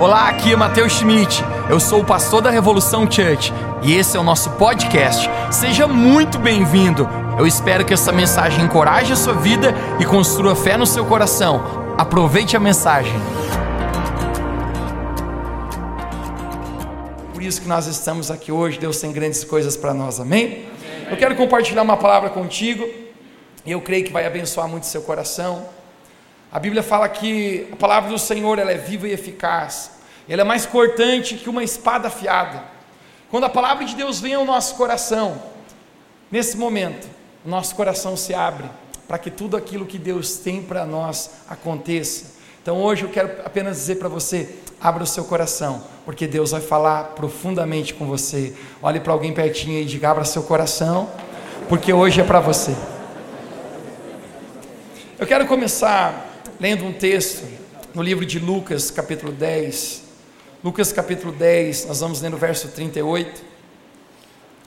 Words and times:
Olá, 0.00 0.30
aqui 0.30 0.50
é 0.50 0.56
Matheus 0.56 0.94
Schmidt. 0.94 1.44
Eu 1.68 1.78
sou 1.78 2.00
o 2.00 2.04
pastor 2.06 2.40
da 2.40 2.48
Revolução 2.48 3.02
Church 3.02 3.52
e 3.82 3.92
esse 3.92 4.16
é 4.16 4.20
o 4.20 4.22
nosso 4.22 4.48
podcast. 4.52 5.28
Seja 5.52 5.86
muito 5.86 6.38
bem-vindo. 6.38 7.06
Eu 7.38 7.46
espero 7.46 7.84
que 7.84 7.92
essa 7.92 8.10
mensagem 8.10 8.64
encoraje 8.64 9.12
a 9.12 9.16
sua 9.16 9.34
vida 9.34 9.74
e 10.00 10.06
construa 10.06 10.56
fé 10.56 10.78
no 10.78 10.86
seu 10.86 11.04
coração. 11.04 11.94
Aproveite 11.98 12.56
a 12.56 12.60
mensagem. 12.60 13.12
Por 17.34 17.42
isso 17.42 17.60
que 17.60 17.68
nós 17.68 17.86
estamos 17.86 18.30
aqui 18.30 18.50
hoje. 18.50 18.78
Deus 18.78 18.98
tem 18.98 19.12
grandes 19.12 19.44
coisas 19.44 19.76
para 19.76 19.92
nós, 19.92 20.18
amém? 20.18 20.64
Eu 21.10 21.16
quero 21.18 21.36
compartilhar 21.36 21.82
uma 21.82 21.98
palavra 21.98 22.30
contigo 22.30 22.88
e 23.66 23.70
eu 23.70 23.82
creio 23.82 24.06
que 24.06 24.10
vai 24.10 24.24
abençoar 24.24 24.66
muito 24.66 24.86
seu 24.86 25.02
coração. 25.02 25.66
A 26.52 26.58
Bíblia 26.58 26.82
fala 26.82 27.08
que 27.08 27.68
a 27.72 27.76
palavra 27.76 28.10
do 28.10 28.18
Senhor 28.18 28.58
ela 28.58 28.72
é 28.72 28.76
viva 28.76 29.06
e 29.06 29.12
eficaz. 29.12 29.92
Ela 30.28 30.42
é 30.42 30.44
mais 30.44 30.66
cortante 30.66 31.36
que 31.36 31.48
uma 31.48 31.62
espada 31.62 32.08
afiada. 32.08 32.64
Quando 33.30 33.44
a 33.44 33.48
palavra 33.48 33.84
de 33.84 33.94
Deus 33.94 34.18
vem 34.18 34.34
ao 34.34 34.44
nosso 34.44 34.74
coração, 34.74 35.40
nesse 36.30 36.56
momento, 36.56 37.08
o 37.44 37.48
nosso 37.48 37.76
coração 37.76 38.16
se 38.16 38.34
abre 38.34 38.68
para 39.06 39.16
que 39.16 39.30
tudo 39.30 39.56
aquilo 39.56 39.86
que 39.86 39.98
Deus 39.98 40.38
tem 40.38 40.60
para 40.60 40.84
nós 40.84 41.30
aconteça. 41.48 42.40
Então 42.60 42.82
hoje 42.82 43.04
eu 43.04 43.10
quero 43.10 43.28
apenas 43.44 43.76
dizer 43.76 43.96
para 43.96 44.08
você: 44.08 44.56
abra 44.80 45.04
o 45.04 45.06
seu 45.06 45.24
coração, 45.24 45.84
porque 46.04 46.26
Deus 46.26 46.50
vai 46.50 46.60
falar 46.60 47.04
profundamente 47.14 47.94
com 47.94 48.06
você. 48.06 48.54
Olhe 48.82 48.98
para 48.98 49.12
alguém 49.12 49.32
pertinho 49.32 49.80
e 49.80 49.84
diga: 49.84 50.10
abra 50.10 50.24
seu 50.24 50.42
coração, 50.42 51.08
porque 51.68 51.92
hoje 51.92 52.20
é 52.20 52.24
para 52.24 52.40
você. 52.40 52.74
Eu 55.16 55.26
quero 55.26 55.46
começar 55.46 56.29
lendo 56.60 56.84
um 56.84 56.92
texto 56.92 57.42
no 57.94 58.02
livro 58.02 58.26
de 58.26 58.38
Lucas, 58.38 58.90
capítulo 58.90 59.32
10. 59.32 60.02
Lucas, 60.62 60.92
capítulo 60.92 61.32
10, 61.32 61.86
nós 61.86 62.00
vamos 62.00 62.20
ler 62.20 62.28
no 62.28 62.36
verso 62.36 62.68
38. 62.68 63.42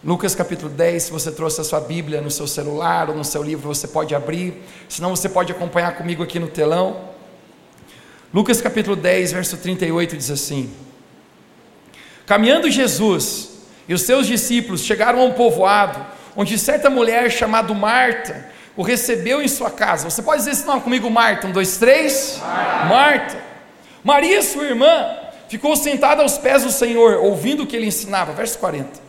Lucas 0.03 0.34
capítulo 0.34 0.70
10, 0.70 1.03
se 1.03 1.12
você 1.12 1.31
trouxe 1.31 1.62
a 1.62 1.64
sua 1.64 1.80
Bíblia 1.80 2.20
no 2.20 2.31
seu 2.31 2.48
celular 2.48 3.12
ou 3.12 3.16
no 3.16 3.23
seu 3.23 3.44
livro, 3.44 3.68
você 3.68 3.88
pode 3.88 4.16
abrir, 4.16 4.56
senão 4.90 5.16
você 5.16 5.30
pode 5.30 5.52
acompanhar 5.52 5.95
comigo 5.95 6.23
aqui 6.23 6.40
no 6.40 6.48
telão. 6.48 7.09
Lucas 8.34 8.59
capítulo 8.59 8.96
10, 8.96 9.31
verso 9.31 9.56
38 9.58 10.18
diz 10.18 10.31
assim: 10.31 10.73
Caminhando 12.25 12.72
Jesus 12.72 13.50
e 13.88 13.94
os 13.94 14.02
seus 14.02 14.25
discípulos 14.25 14.81
chegaram 14.81 15.22
a 15.22 15.25
um 15.25 15.34
povoado, 15.34 16.03
onde 16.36 16.58
certa 16.58 16.90
mulher 16.90 17.30
chamada 17.30 17.72
Marta 17.72 18.52
o 18.76 18.82
recebeu 18.82 19.42
em 19.42 19.48
sua 19.48 19.70
casa. 19.70 20.10
Você 20.10 20.22
pode 20.22 20.40
dizer 20.40 20.52
esse 20.52 20.66
nome 20.66 20.82
comigo, 20.82 21.10
Marta? 21.10 21.48
Um, 21.48 21.52
dois, 21.52 21.78
três. 21.78 22.40
Marta. 22.40 22.86
Marta. 22.88 23.44
Maria, 24.04 24.42
sua 24.42 24.66
irmã, 24.66 25.16
ficou 25.48 25.76
sentada 25.76 26.22
aos 26.22 26.38
pés 26.38 26.64
do 26.64 26.72
Senhor, 26.72 27.20
ouvindo 27.24 27.64
o 27.64 27.68
que 27.68 27.76
ele 27.76 27.86
ensinava. 27.86 28.34
Verso 28.34 28.58
40. 28.60 29.02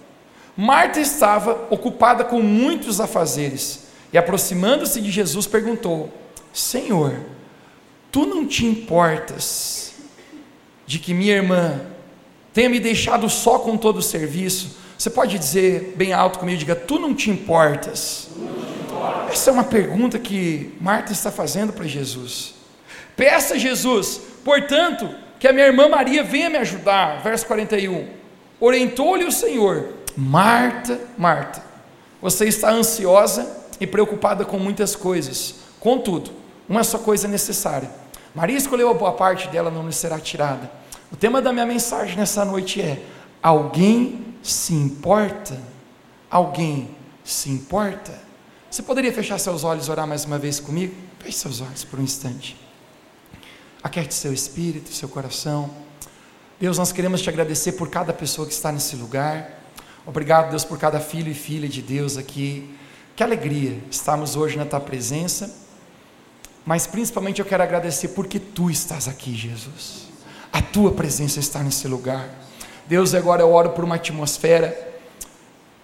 Marta 0.56 1.00
estava 1.00 1.66
ocupada 1.70 2.22
com 2.22 2.40
muitos 2.40 3.00
afazeres 3.00 3.84
e, 4.12 4.18
aproximando-se 4.18 5.00
de 5.00 5.10
Jesus, 5.10 5.46
perguntou: 5.46 6.12
Senhor, 6.52 7.14
tu 8.12 8.24
não 8.24 8.46
te 8.46 8.64
importas 8.64 9.94
de 10.86 10.98
que 10.98 11.12
minha 11.12 11.34
irmã 11.34 11.80
tenha 12.52 12.68
me 12.68 12.78
deixado 12.78 13.28
só 13.28 13.58
com 13.58 13.76
todo 13.76 13.98
o 13.98 14.02
serviço? 14.02 14.76
Você 14.96 15.10
pode 15.10 15.38
dizer 15.38 15.94
bem 15.96 16.12
alto 16.12 16.38
comigo, 16.38 16.58
diga: 16.58 16.76
Tu 16.76 16.98
não 16.98 17.12
te 17.12 17.30
importas. 17.30 18.28
Essa 19.30 19.50
é 19.50 19.52
uma 19.52 19.64
pergunta 19.64 20.18
que 20.18 20.74
Marta 20.80 21.12
está 21.12 21.30
fazendo 21.30 21.72
para 21.72 21.86
Jesus. 21.86 22.54
Peça 23.16 23.54
a 23.54 23.58
Jesus, 23.58 24.20
portanto, 24.44 25.08
que 25.38 25.48
a 25.48 25.52
minha 25.52 25.66
irmã 25.66 25.88
Maria 25.88 26.24
venha 26.24 26.50
me 26.50 26.56
ajudar. 26.58 27.22
Verso 27.22 27.46
41. 27.46 28.08
Orientou-lhe 28.60 29.24
o 29.24 29.32
Senhor: 29.32 29.88
Marta, 30.16 31.00
Marta, 31.18 31.62
você 32.20 32.46
está 32.46 32.70
ansiosa 32.70 33.64
e 33.80 33.86
preocupada 33.86 34.44
com 34.44 34.58
muitas 34.58 34.96
coisas. 34.96 35.56
Contudo, 35.78 36.30
uma 36.68 36.82
só 36.82 36.98
coisa 36.98 37.26
é 37.26 37.30
necessária. 37.30 37.90
Maria 38.34 38.56
escolheu 38.56 38.90
a 38.90 38.94
boa 38.94 39.12
parte 39.12 39.48
dela, 39.48 39.70
não 39.70 39.86
lhe 39.86 39.92
será 39.92 40.18
tirada. 40.18 40.70
O 41.12 41.16
tema 41.16 41.42
da 41.42 41.52
minha 41.52 41.66
mensagem 41.66 42.16
nessa 42.16 42.44
noite 42.44 42.80
é: 42.80 43.02
Alguém 43.42 44.24
se 44.42 44.72
importa? 44.72 45.60
Alguém 46.30 46.88
se 47.22 47.50
importa? 47.50 48.23
Você 48.74 48.82
poderia 48.82 49.12
fechar 49.12 49.38
seus 49.38 49.62
olhos 49.62 49.86
e 49.86 49.90
orar 49.92 50.04
mais 50.04 50.24
uma 50.24 50.36
vez 50.36 50.58
comigo? 50.58 50.92
Feche 51.20 51.38
seus 51.38 51.60
olhos 51.60 51.84
por 51.84 52.00
um 52.00 52.02
instante. 52.02 52.56
Aquerte 53.80 54.12
seu 54.12 54.32
espírito, 54.32 54.92
seu 54.92 55.08
coração. 55.08 55.70
Deus, 56.58 56.76
nós 56.76 56.90
queremos 56.90 57.22
te 57.22 57.28
agradecer 57.28 57.74
por 57.74 57.88
cada 57.88 58.12
pessoa 58.12 58.48
que 58.48 58.52
está 58.52 58.72
nesse 58.72 58.96
lugar. 58.96 59.60
Obrigado, 60.04 60.50
Deus, 60.50 60.64
por 60.64 60.76
cada 60.76 60.98
filho 60.98 61.30
e 61.30 61.34
filha 61.34 61.68
de 61.68 61.80
Deus 61.80 62.16
aqui. 62.16 62.76
Que 63.14 63.22
alegria 63.22 63.78
estarmos 63.88 64.34
hoje 64.34 64.56
na 64.56 64.64
tua 64.64 64.80
presença. 64.80 65.54
Mas 66.66 66.84
principalmente 66.84 67.38
eu 67.38 67.46
quero 67.46 67.62
agradecer 67.62 68.08
porque 68.08 68.40
tu 68.40 68.68
estás 68.72 69.06
aqui, 69.06 69.36
Jesus. 69.36 70.08
A 70.52 70.60
tua 70.60 70.90
presença 70.90 71.38
está 71.38 71.62
nesse 71.62 71.86
lugar. 71.86 72.28
Deus, 72.88 73.14
agora 73.14 73.40
eu 73.40 73.52
oro 73.52 73.70
por 73.70 73.84
uma 73.84 73.94
atmosfera 73.94 74.93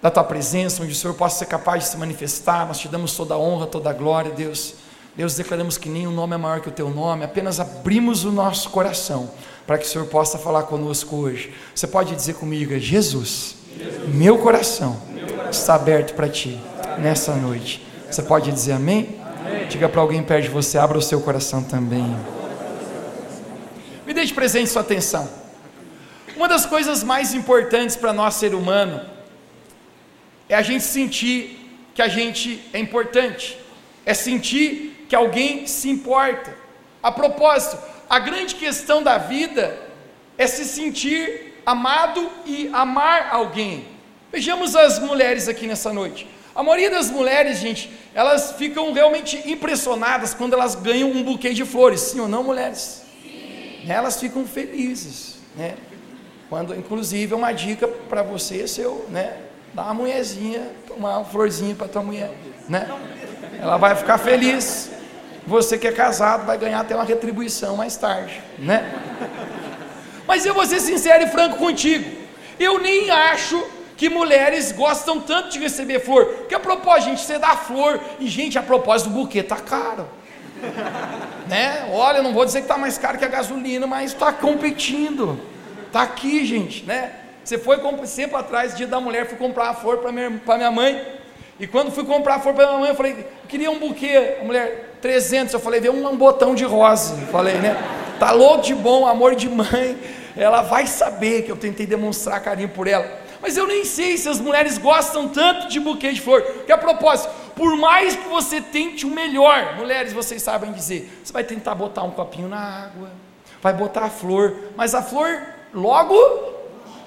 da 0.02 0.10
tua 0.10 0.24
presença, 0.24 0.82
onde 0.82 0.92
o 0.92 0.94
Senhor 0.94 1.14
possa 1.14 1.40
ser 1.40 1.46
capaz 1.46 1.84
de 1.84 1.90
se 1.90 1.96
manifestar. 1.96 2.66
Nós 2.66 2.78
te 2.78 2.88
damos 2.88 3.14
toda 3.14 3.34
a 3.34 3.38
honra, 3.38 3.66
toda 3.66 3.90
a 3.90 3.92
glória, 3.92 4.30
Deus. 4.30 4.74
Deus, 5.14 5.34
declaramos 5.34 5.76
que 5.76 5.88
nenhum 5.88 6.12
nome 6.12 6.34
é 6.34 6.38
maior 6.38 6.60
que 6.60 6.68
o 6.68 6.72
teu 6.72 6.88
nome, 6.88 7.24
apenas 7.24 7.58
abrimos 7.58 8.24
o 8.24 8.30
nosso 8.30 8.70
coração 8.70 9.30
para 9.66 9.76
que 9.76 9.84
o 9.84 9.88
Senhor 9.88 10.06
possa 10.06 10.38
falar 10.38 10.62
conosco 10.64 11.16
hoje. 11.16 11.52
Você 11.74 11.86
pode 11.86 12.14
dizer 12.14 12.34
comigo, 12.34 12.78
Jesus, 12.78 13.56
Jesus. 13.76 14.14
Meu, 14.14 14.38
coração 14.38 14.96
está 15.50 15.74
aberto 15.74 16.14
para 16.14 16.28
ti 16.28 16.58
nessa 16.98 17.34
noite. 17.34 17.86
Você 18.10 18.22
pode 18.22 18.50
dizer 18.50 18.72
amém? 18.72 19.20
amém. 19.40 19.68
Diga 19.68 19.88
para 19.88 20.00
alguém 20.00 20.22
perto 20.22 20.44
de 20.44 20.48
você, 20.48 20.78
abra 20.78 20.96
o 20.96 21.02
seu 21.02 21.20
coração 21.20 21.62
também. 21.62 22.16
Me 24.06 24.14
deixe 24.14 24.32
presente 24.32 24.70
sua 24.70 24.82
atenção. 24.82 25.28
Uma 26.36 26.48
das 26.48 26.66
coisas 26.66 27.04
mais 27.04 27.34
importantes 27.34 27.96
para 27.96 28.12
nós, 28.12 28.34
ser 28.34 28.54
humano, 28.54 29.00
é 30.50 30.56
a 30.56 30.62
gente 30.62 30.82
sentir 30.82 31.58
que 31.94 32.02
a 32.02 32.08
gente 32.08 32.60
é 32.72 32.78
importante, 32.80 33.56
é 34.04 34.12
sentir 34.12 35.06
que 35.08 35.14
alguém 35.14 35.64
se 35.64 35.88
importa. 35.88 36.52
A 37.00 37.12
propósito, 37.12 37.78
a 38.08 38.18
grande 38.18 38.56
questão 38.56 39.00
da 39.00 39.16
vida 39.16 39.78
é 40.36 40.48
se 40.48 40.64
sentir 40.64 41.62
amado 41.64 42.28
e 42.44 42.68
amar 42.72 43.28
alguém. 43.30 43.86
Vejamos 44.32 44.74
as 44.74 44.98
mulheres 44.98 45.46
aqui 45.46 45.68
nessa 45.68 45.92
noite. 45.92 46.26
A 46.52 46.64
maioria 46.64 46.90
das 46.90 47.08
mulheres, 47.10 47.58
gente, 47.58 47.88
elas 48.12 48.52
ficam 48.52 48.92
realmente 48.92 49.40
impressionadas 49.48 50.34
quando 50.34 50.54
elas 50.54 50.74
ganham 50.74 51.12
um 51.12 51.22
buquê 51.22 51.54
de 51.54 51.64
flores, 51.64 52.00
sim 52.00 52.18
ou 52.18 52.26
não, 52.26 52.42
mulheres? 52.42 53.04
Sim. 53.22 53.84
Elas 53.88 54.18
ficam 54.18 54.44
felizes, 54.44 55.36
né? 55.56 55.76
Quando, 56.48 56.74
inclusive, 56.74 57.32
é 57.32 57.36
uma 57.36 57.52
dica 57.52 57.86
para 57.86 58.24
você, 58.24 58.66
seu, 58.66 59.06
né? 59.08 59.49
Dá 59.72 59.82
uma 59.84 59.94
mulherzinha, 59.94 60.68
uma 60.96 61.24
florzinha 61.24 61.74
para 61.74 61.88
tua 61.88 62.02
mulher, 62.02 62.30
né? 62.68 62.88
Ela 63.60 63.76
vai 63.76 63.94
ficar 63.94 64.18
feliz. 64.18 64.90
Você 65.46 65.78
que 65.78 65.88
é 65.88 65.92
casado 65.92 66.46
vai 66.46 66.58
ganhar 66.58 66.80
até 66.80 66.94
uma 66.94 67.04
retribuição 67.04 67.76
mais 67.76 67.96
tarde, 67.96 68.40
né? 68.58 68.92
Mas 70.26 70.46
eu 70.46 70.54
vou 70.54 70.64
ser 70.64 70.80
sincero 70.80 71.24
e 71.24 71.28
franco 71.28 71.56
contigo. 71.56 72.08
Eu 72.58 72.78
nem 72.78 73.10
acho 73.10 73.62
que 73.96 74.08
mulheres 74.08 74.72
gostam 74.72 75.20
tanto 75.20 75.50
de 75.50 75.58
receber 75.58 76.00
flor. 76.00 76.24
Porque 76.26 76.54
a 76.54 76.60
propósito, 76.60 77.10
gente, 77.10 77.20
você 77.22 77.38
dá 77.38 77.56
flor 77.56 78.00
e 78.18 78.26
gente, 78.28 78.58
a 78.58 78.62
propósito, 78.62 79.10
o 79.10 79.12
buquê 79.12 79.42
tá 79.42 79.56
caro. 79.56 80.06
né? 81.48 81.88
Olha, 81.92 82.22
não 82.22 82.32
vou 82.32 82.44
dizer 82.44 82.62
que 82.62 82.68
tá 82.68 82.78
mais 82.78 82.96
caro 82.96 83.18
que 83.18 83.24
a 83.24 83.28
gasolina, 83.28 83.86
mas 83.86 84.12
está 84.12 84.32
competindo. 84.32 85.40
Tá 85.92 86.02
aqui, 86.02 86.44
gente, 86.46 86.84
né? 86.84 87.12
Você 87.50 87.58
foi 87.58 87.80
sempre 88.06 88.36
atrás, 88.36 88.76
dia 88.76 88.86
da 88.86 89.00
mulher, 89.00 89.26
fui 89.26 89.36
comprar 89.36 89.70
a 89.70 89.74
flor 89.74 89.98
para 89.98 90.12
minha, 90.12 90.30
minha 90.30 90.70
mãe. 90.70 91.04
E 91.58 91.66
quando 91.66 91.90
fui 91.90 92.04
comprar 92.04 92.36
a 92.36 92.38
flor 92.38 92.54
para 92.54 92.64
minha 92.68 92.78
mãe, 92.78 92.90
eu 92.90 92.94
falei, 92.94 93.12
eu 93.12 93.48
queria 93.48 93.68
um 93.72 93.76
buquê. 93.80 94.36
A 94.40 94.44
mulher, 94.44 94.98
300. 95.02 95.52
Eu 95.52 95.58
falei, 95.58 95.80
vê 95.80 95.90
um, 95.90 96.08
um 96.08 96.16
botão 96.16 96.54
de 96.54 96.62
rosa. 96.62 97.20
Eu 97.20 97.26
falei, 97.26 97.54
né? 97.54 97.76
Tá 98.20 98.30
louco 98.30 98.62
de 98.62 98.72
bom, 98.72 99.04
amor 99.04 99.34
de 99.34 99.48
mãe. 99.48 99.98
Ela 100.36 100.62
vai 100.62 100.86
saber 100.86 101.42
que 101.42 101.50
eu 101.50 101.56
tentei 101.56 101.86
demonstrar 101.86 102.40
carinho 102.40 102.68
por 102.68 102.86
ela. 102.86 103.04
Mas 103.42 103.56
eu 103.56 103.66
nem 103.66 103.84
sei 103.84 104.16
se 104.16 104.28
as 104.28 104.38
mulheres 104.38 104.78
gostam 104.78 105.26
tanto 105.26 105.66
de 105.66 105.80
buquê 105.80 106.12
de 106.12 106.20
flor. 106.20 106.40
Que 106.64 106.70
a 106.70 106.78
propósito, 106.78 107.34
por 107.56 107.76
mais 107.76 108.14
que 108.14 108.28
você 108.28 108.60
tente 108.60 109.04
o 109.04 109.10
melhor, 109.10 109.74
mulheres, 109.76 110.12
vocês 110.12 110.40
sabem 110.40 110.70
dizer, 110.70 111.20
você 111.24 111.32
vai 111.32 111.42
tentar 111.42 111.74
botar 111.74 112.04
um 112.04 112.12
copinho 112.12 112.48
na 112.48 112.84
água, 112.84 113.10
vai 113.60 113.72
botar 113.72 114.04
a 114.04 114.08
flor, 114.08 114.54
mas 114.76 114.94
a 114.94 115.02
flor 115.02 115.42
logo 115.74 116.59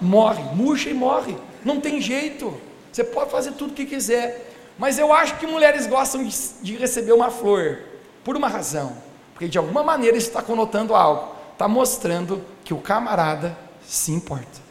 morre, 0.04 0.44
murcha 0.56 0.90
e 0.90 0.94
morre. 0.94 1.36
Não 1.64 1.80
tem 1.80 2.02
jeito. 2.02 2.54
Você 2.92 3.04
pode 3.04 3.32
fazer 3.32 3.54
tudo 3.54 3.72
o 3.72 3.74
que 3.74 3.86
quiser. 3.86 4.52
Mas 4.78 5.00
eu 5.00 5.14
acho 5.14 5.38
que 5.38 5.48
mulheres 5.48 5.88
gostam 5.88 6.24
de, 6.24 6.36
de 6.62 6.76
receber 6.76 7.14
uma 7.14 7.30
flor, 7.30 7.80
por 8.24 8.36
uma 8.36 8.48
razão. 8.48 8.98
Porque 9.34 9.48
de 9.48 9.58
alguma 9.58 9.84
maneira 9.84 10.18
isso 10.18 10.28
está 10.28 10.42
conotando 10.42 10.94
algo. 10.96 11.34
Está 11.54 11.68
mostrando 11.68 12.44
que 12.64 12.74
o 12.74 12.78
camarada 12.78 13.58
se 13.86 14.12
importa. 14.12 14.62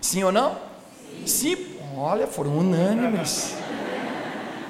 Sim 0.00 0.24
ou 0.24 0.32
não? 0.32 0.56
Sim. 1.26 1.76
Olha, 1.96 2.26
foram 2.26 2.56
unânimes. 2.58 3.54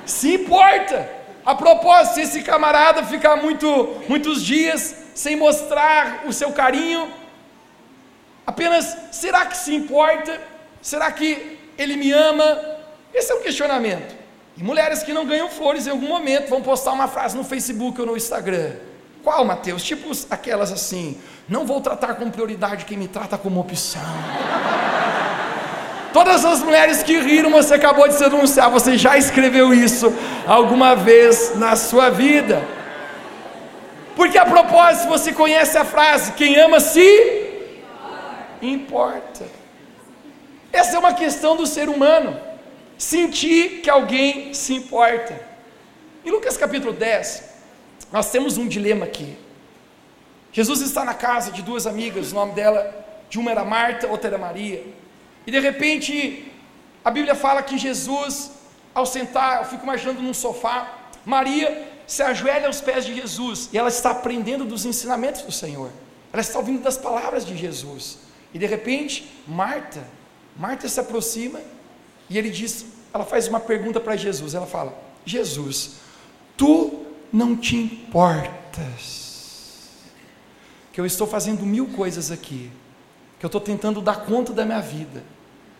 Se 0.06 0.34
importa. 0.34 1.08
A 1.44 1.54
propósito, 1.54 2.14
se 2.14 2.20
esse 2.22 2.42
camarada 2.42 3.04
ficar 3.04 3.36
muito, 3.36 3.96
muitos 4.08 4.42
dias 4.42 4.94
sem 5.14 5.34
mostrar 5.36 6.24
o 6.26 6.32
seu 6.32 6.52
carinho, 6.52 7.08
apenas 8.48 8.96
será 9.12 9.44
que 9.44 9.56
se 9.56 9.74
importa? 9.74 10.40
Será 10.80 11.12
que 11.12 11.58
ele 11.76 11.96
me 11.96 12.10
ama? 12.12 12.58
Esse 13.12 13.30
é 13.30 13.34
um 13.34 13.42
questionamento. 13.42 14.16
E 14.56 14.62
mulheres 14.62 15.02
que 15.02 15.12
não 15.12 15.26
ganham 15.26 15.50
flores 15.50 15.86
em 15.86 15.90
algum 15.90 16.08
momento 16.08 16.48
vão 16.48 16.62
postar 16.62 16.92
uma 16.92 17.06
frase 17.06 17.36
no 17.36 17.44
Facebook 17.44 18.00
ou 18.00 18.06
no 18.06 18.16
Instagram. 18.16 18.72
Qual, 19.22 19.44
Mateus? 19.44 19.82
Tipo 19.82 20.10
aquelas 20.30 20.72
assim: 20.72 21.20
não 21.46 21.66
vou 21.66 21.80
tratar 21.82 22.14
com 22.14 22.30
prioridade 22.30 22.86
quem 22.86 22.96
me 22.96 23.06
trata 23.06 23.36
como 23.36 23.60
opção. 23.60 24.00
Todas 26.12 26.42
as 26.42 26.60
mulheres 26.60 27.02
que 27.02 27.20
riram, 27.20 27.50
você 27.50 27.74
acabou 27.74 28.08
de 28.08 28.14
se 28.14 28.24
anunciar, 28.24 28.70
você 28.70 28.96
já 28.96 29.18
escreveu 29.18 29.74
isso 29.74 30.10
alguma 30.46 30.96
vez 30.96 31.54
na 31.56 31.76
sua 31.76 32.08
vida. 32.08 32.62
Porque 34.16 34.38
a 34.38 34.46
propósito, 34.46 35.08
você 35.08 35.32
conhece 35.32 35.76
a 35.76 35.84
frase: 35.84 36.32
quem 36.32 36.56
ama 36.56 36.80
se 36.80 37.47
importa. 38.62 39.46
Essa 40.72 40.96
é 40.96 40.98
uma 40.98 41.14
questão 41.14 41.56
do 41.56 41.66
ser 41.66 41.88
humano, 41.88 42.38
sentir 42.96 43.80
que 43.80 43.90
alguém 43.90 44.52
se 44.52 44.74
importa. 44.74 45.40
Em 46.24 46.30
Lucas 46.30 46.56
capítulo 46.56 46.92
10, 46.92 47.44
nós 48.12 48.30
temos 48.30 48.58
um 48.58 48.68
dilema 48.68 49.06
aqui. 49.06 49.36
Jesus 50.52 50.80
está 50.80 51.04
na 51.04 51.14
casa 51.14 51.50
de 51.52 51.62
duas 51.62 51.86
amigas, 51.86 52.32
o 52.32 52.34
nome 52.34 52.52
dela, 52.52 53.06
de 53.30 53.38
uma 53.38 53.50
era 53.50 53.64
Marta, 53.64 54.06
outra 54.06 54.28
era 54.28 54.38
Maria. 54.38 54.84
E 55.46 55.50
de 55.50 55.60
repente, 55.60 56.52
a 57.04 57.10
Bíblia 57.10 57.34
fala 57.34 57.62
que 57.62 57.78
Jesus, 57.78 58.50
ao 58.94 59.06
sentar, 59.06 59.60
eu 59.60 59.64
fico 59.64 59.84
imaginando 59.84 60.20
num 60.20 60.34
sofá, 60.34 60.92
Maria 61.24 61.86
se 62.06 62.22
ajoelha 62.22 62.66
aos 62.66 62.80
pés 62.80 63.04
de 63.04 63.14
Jesus 63.14 63.68
e 63.72 63.78
ela 63.78 63.88
está 63.88 64.10
aprendendo 64.10 64.64
dos 64.64 64.84
ensinamentos 64.86 65.42
do 65.42 65.52
Senhor. 65.52 65.90
Ela 66.32 66.40
está 66.42 66.58
ouvindo 66.58 66.82
das 66.82 66.96
palavras 66.96 67.44
de 67.44 67.56
Jesus. 67.56 68.27
E 68.52 68.58
de 68.58 68.66
repente, 68.66 69.28
Marta, 69.46 70.02
Marta 70.56 70.88
se 70.88 70.98
aproxima 70.98 71.60
e 72.28 72.36
ele 72.36 72.50
diz, 72.50 72.86
ela 73.12 73.24
faz 73.24 73.48
uma 73.48 73.60
pergunta 73.60 74.00
para 74.00 74.16
Jesus. 74.16 74.54
Ela 74.54 74.66
fala: 74.66 74.96
Jesus, 75.24 75.96
tu 76.56 77.06
não 77.32 77.56
te 77.56 77.76
importas 77.76 79.28
que 80.92 81.00
eu 81.00 81.06
estou 81.06 81.26
fazendo 81.26 81.64
mil 81.64 81.86
coisas 81.86 82.30
aqui, 82.30 82.70
que 83.38 83.46
eu 83.46 83.48
estou 83.48 83.60
tentando 83.60 84.00
dar 84.00 84.24
conta 84.24 84.52
da 84.52 84.64
minha 84.64 84.80
vida, 84.80 85.22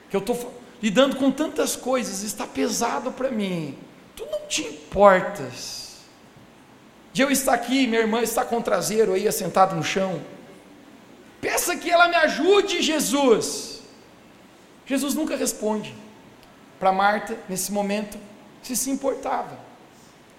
que 0.09 0.17
eu 0.17 0.21
estou 0.21 0.55
lidando 0.81 1.17
com 1.17 1.31
tantas 1.31 1.75
coisas, 1.75 2.23
está 2.23 2.47
pesado 2.47 3.11
para 3.11 3.31
mim. 3.31 3.77
Tu 4.15 4.25
não 4.31 4.47
te 4.47 4.63
importas 4.63 5.97
de 7.13 7.23
eu 7.23 7.31
estar 7.31 7.55
aqui, 7.55 7.87
minha 7.87 8.01
irmã 8.01 8.23
está 8.23 8.45
com 8.45 8.59
o 8.59 8.63
traseiro 8.63 9.15
aí 9.15 9.27
assentado 9.27 9.75
no 9.75 9.83
chão. 9.83 10.21
Peça 11.41 11.77
que 11.77 11.91
ela 11.91 12.09
me 12.09 12.17
ajude, 12.17 12.83
Jesus. 12.83 13.83
Jesus 14.87 15.15
nunca 15.15 15.37
responde 15.37 15.95
para 16.79 16.93
Marta 16.93 17.37
nesse 17.49 17.71
momento 17.73 18.19
se 18.63 18.77
se 18.77 18.91
importava. 18.91 19.59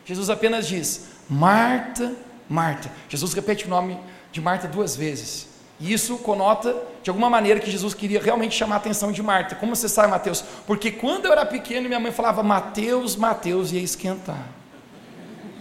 Jesus 0.05 0.29
apenas 0.29 0.67
diz: 0.67 1.09
Marta, 1.29 2.15
Marta. 2.49 2.91
Jesus 3.07 3.33
repete 3.33 3.65
o 3.65 3.69
nome 3.69 3.99
de 4.31 4.41
Marta 4.41 4.67
duas 4.67 4.95
vezes. 4.95 5.47
E 5.79 5.93
isso 5.93 6.17
conota, 6.17 6.75
de 7.01 7.09
alguma 7.09 7.29
maneira, 7.29 7.59
que 7.59 7.71
Jesus 7.71 7.93
queria 7.93 8.21
realmente 8.21 8.53
chamar 8.55 8.75
a 8.75 8.77
atenção 8.79 9.11
de 9.11 9.23
Marta. 9.23 9.55
Como 9.55 9.75
você 9.75 9.87
sabe, 9.87 10.09
Mateus? 10.09 10.43
Porque 10.67 10.91
quando 10.91 11.25
eu 11.25 11.31
era 11.31 11.45
pequeno, 11.45 11.87
minha 11.87 11.99
mãe 11.99 12.11
falava 12.11 12.43
Mateus, 12.43 13.15
Mateus, 13.15 13.71
ia 13.71 13.81
esquentar. 13.81 14.45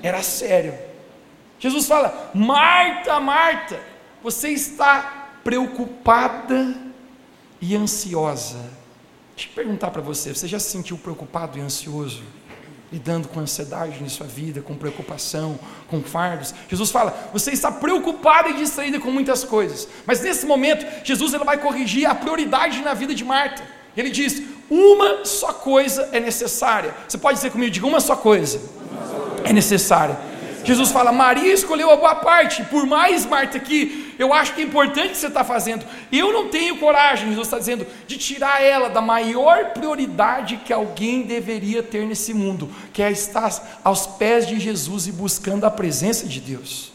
Era 0.03 0.23
sério. 0.23 0.75
Jesus 1.61 1.87
fala: 1.87 2.31
Marta, 2.35 3.21
Marta, 3.21 3.81
você 4.23 4.49
está 4.49 5.18
preocupada 5.49 6.75
e 7.59 7.75
ansiosa. 7.75 8.59
Deixa 9.35 9.49
eu 9.49 9.55
perguntar 9.55 9.91
para 9.91 10.03
você: 10.03 10.35
você 10.35 10.47
já 10.47 10.59
se 10.59 10.69
sentiu 10.71 10.99
preocupado 10.99 11.57
e 11.57 11.61
ansioso? 11.63 12.23
lidando 12.91 13.29
com 13.29 13.39
ansiedade 13.39 14.03
em 14.03 14.09
sua 14.09 14.27
vida, 14.27 14.63
com 14.63 14.75
preocupação, 14.75 15.59
com 15.89 16.03
fardos. 16.03 16.55
Jesus 16.69 16.91
fala: 16.91 17.31
você 17.33 17.51
está 17.51 17.71
preocupada 17.71 18.49
e 18.51 18.55
distraída 18.55 18.99
com 18.99 19.11
muitas 19.11 19.45
coisas. 19.45 19.89
Mas 20.07 20.21
nesse 20.21 20.47
momento, 20.47 20.87
Jesus 21.05 21.35
ele 21.35 21.45
vai 21.45 21.59
corrigir 21.59 22.07
a 22.07 22.15
prioridade 22.15 22.81
na 22.81 22.95
vida 22.95 23.15
de 23.15 23.25
Marta. 23.25 23.63
Ele 23.95 24.11
diz: 24.11 24.43
uma 24.71 25.25
só 25.25 25.53
coisa 25.53 26.09
é 26.13 26.21
necessária. 26.21 26.95
Você 27.07 27.19
pode 27.19 27.37
dizer 27.37 27.51
comigo: 27.53 27.71
diga 27.71 27.87
uma 27.87 28.01
só 28.01 28.17
coisa. 28.17 28.61
É 29.45 29.53
necessária. 29.53 30.19
Jesus 30.65 30.91
fala: 30.91 31.13
Maria 31.13 31.53
escolheu 31.53 31.91
a 31.91 31.97
boa 31.97 32.17
parte, 32.17 32.63
por 32.65 32.87
mais, 32.87 33.27
Marta, 33.27 33.61
que 33.61 34.08
eu 34.19 34.35
acho 34.35 34.55
que 34.55 34.61
é 34.61 34.65
importante 34.65 35.09
o 35.09 35.11
que 35.11 35.17
você 35.17 35.29
está 35.29 35.45
fazendo. 35.45 35.87
Eu 36.11 36.33
não 36.33 36.49
tenho 36.49 36.79
coragem, 36.79 37.29
Jesus 37.29 37.47
está 37.47 37.59
dizendo, 37.59 37.87
de 38.07 38.19
tirar 38.19 38.61
ela 38.61 38.91
da 38.91 39.01
maior 39.01 39.73
prioridade 39.73 40.57
que 40.57 40.73
alguém 40.73 41.23
deveria 41.23 41.83
ter 41.83 42.05
nesse 42.05 42.35
mundo, 42.35 42.69
que 42.93 43.01
é 43.01 43.11
estar 43.13 43.81
aos 43.85 44.07
pés 44.07 44.47
de 44.47 44.59
Jesus 44.59 45.07
e 45.07 45.13
buscando 45.13 45.65
a 45.65 45.71
presença 45.71 46.27
de 46.27 46.41
Deus. 46.41 46.93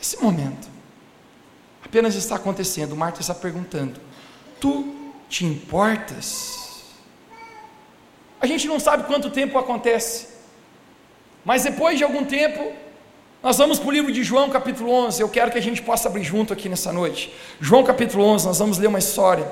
Esse 0.00 0.22
momento 0.22 0.68
apenas 1.82 2.14
está 2.14 2.34
acontecendo. 2.34 2.94
Marta 2.94 3.22
está 3.22 3.34
perguntando: 3.34 3.98
Tu 4.60 4.94
te 5.28 5.46
importas? 5.46 6.84
A 8.40 8.46
gente 8.46 8.68
não 8.68 8.78
sabe 8.78 9.04
quanto 9.04 9.30
tempo 9.30 9.56
acontece. 9.56 10.34
Mas 11.44 11.62
depois 11.62 11.96
de 11.96 12.04
algum 12.04 12.24
tempo, 12.24 12.74
nós 13.44 13.58
vamos 13.58 13.78
para 13.78 13.88
o 13.88 13.92
livro 13.92 14.10
de 14.10 14.24
João, 14.24 14.48
capítulo 14.48 14.90
11. 14.90 15.20
Eu 15.20 15.28
quero 15.28 15.50
que 15.50 15.58
a 15.58 15.60
gente 15.60 15.82
possa 15.82 16.08
abrir 16.08 16.24
junto 16.24 16.50
aqui 16.50 16.66
nessa 16.66 16.90
noite. 16.90 17.30
João, 17.60 17.84
capítulo 17.84 18.24
11, 18.24 18.46
nós 18.46 18.58
vamos 18.58 18.78
ler 18.78 18.86
uma 18.86 18.98
história 18.98 19.46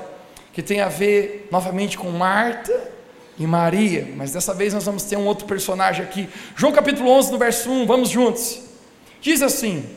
que 0.51 0.63
tem 0.63 0.81
a 0.81 0.89
ver 0.89 1.47
novamente 1.51 1.95
com 1.95 2.09
Marta 2.09 2.91
e 3.37 3.45
Maria, 3.45 4.11
mas 4.15 4.31
dessa 4.31 4.51
vez 4.51 4.73
nós 4.73 4.83
vamos 4.85 5.03
ter 5.03 5.15
um 5.15 5.27
outro 5.27 5.45
personagem 5.45 6.03
aqui. 6.03 6.27
João, 6.55 6.73
capítulo 6.73 7.07
11, 7.07 7.33
no 7.33 7.37
verso 7.37 7.69
1, 7.69 7.85
vamos 7.85 8.09
juntos. 8.09 8.61
Diz 9.21 9.43
assim: 9.43 9.87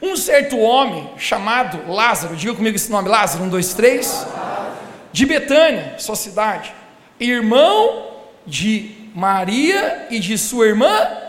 Um 0.00 0.14
certo 0.14 0.56
homem 0.56 1.10
chamado 1.16 1.92
Lázaro, 1.92 2.36
diga 2.36 2.54
comigo 2.54 2.76
esse 2.76 2.88
nome, 2.88 3.08
Lázaro, 3.08 3.42
um, 3.42 3.48
dois, 3.48 3.74
três, 3.74 4.24
de 5.12 5.26
Betânia, 5.26 5.96
sua 5.98 6.14
cidade, 6.14 6.72
irmão 7.18 8.12
de 8.46 8.94
Maria 9.12 10.06
e 10.08 10.20
de 10.20 10.38
sua 10.38 10.66
irmã 10.68 11.21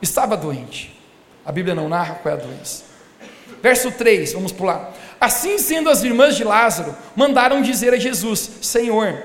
estava 0.00 0.36
doente. 0.36 0.98
A 1.44 1.52
Bíblia 1.52 1.74
não 1.74 1.88
narra 1.88 2.16
qual 2.16 2.34
é 2.34 2.38
a 2.38 2.40
doença. 2.40 2.84
Verso 3.62 3.90
3, 3.90 4.32
vamos 4.34 4.52
pular. 4.52 4.94
Assim 5.20 5.58
sendo 5.58 5.90
as 5.90 6.02
irmãs 6.02 6.36
de 6.36 6.44
Lázaro, 6.44 6.94
mandaram 7.16 7.62
dizer 7.62 7.92
a 7.92 7.98
Jesus: 7.98 8.50
Senhor, 8.62 9.22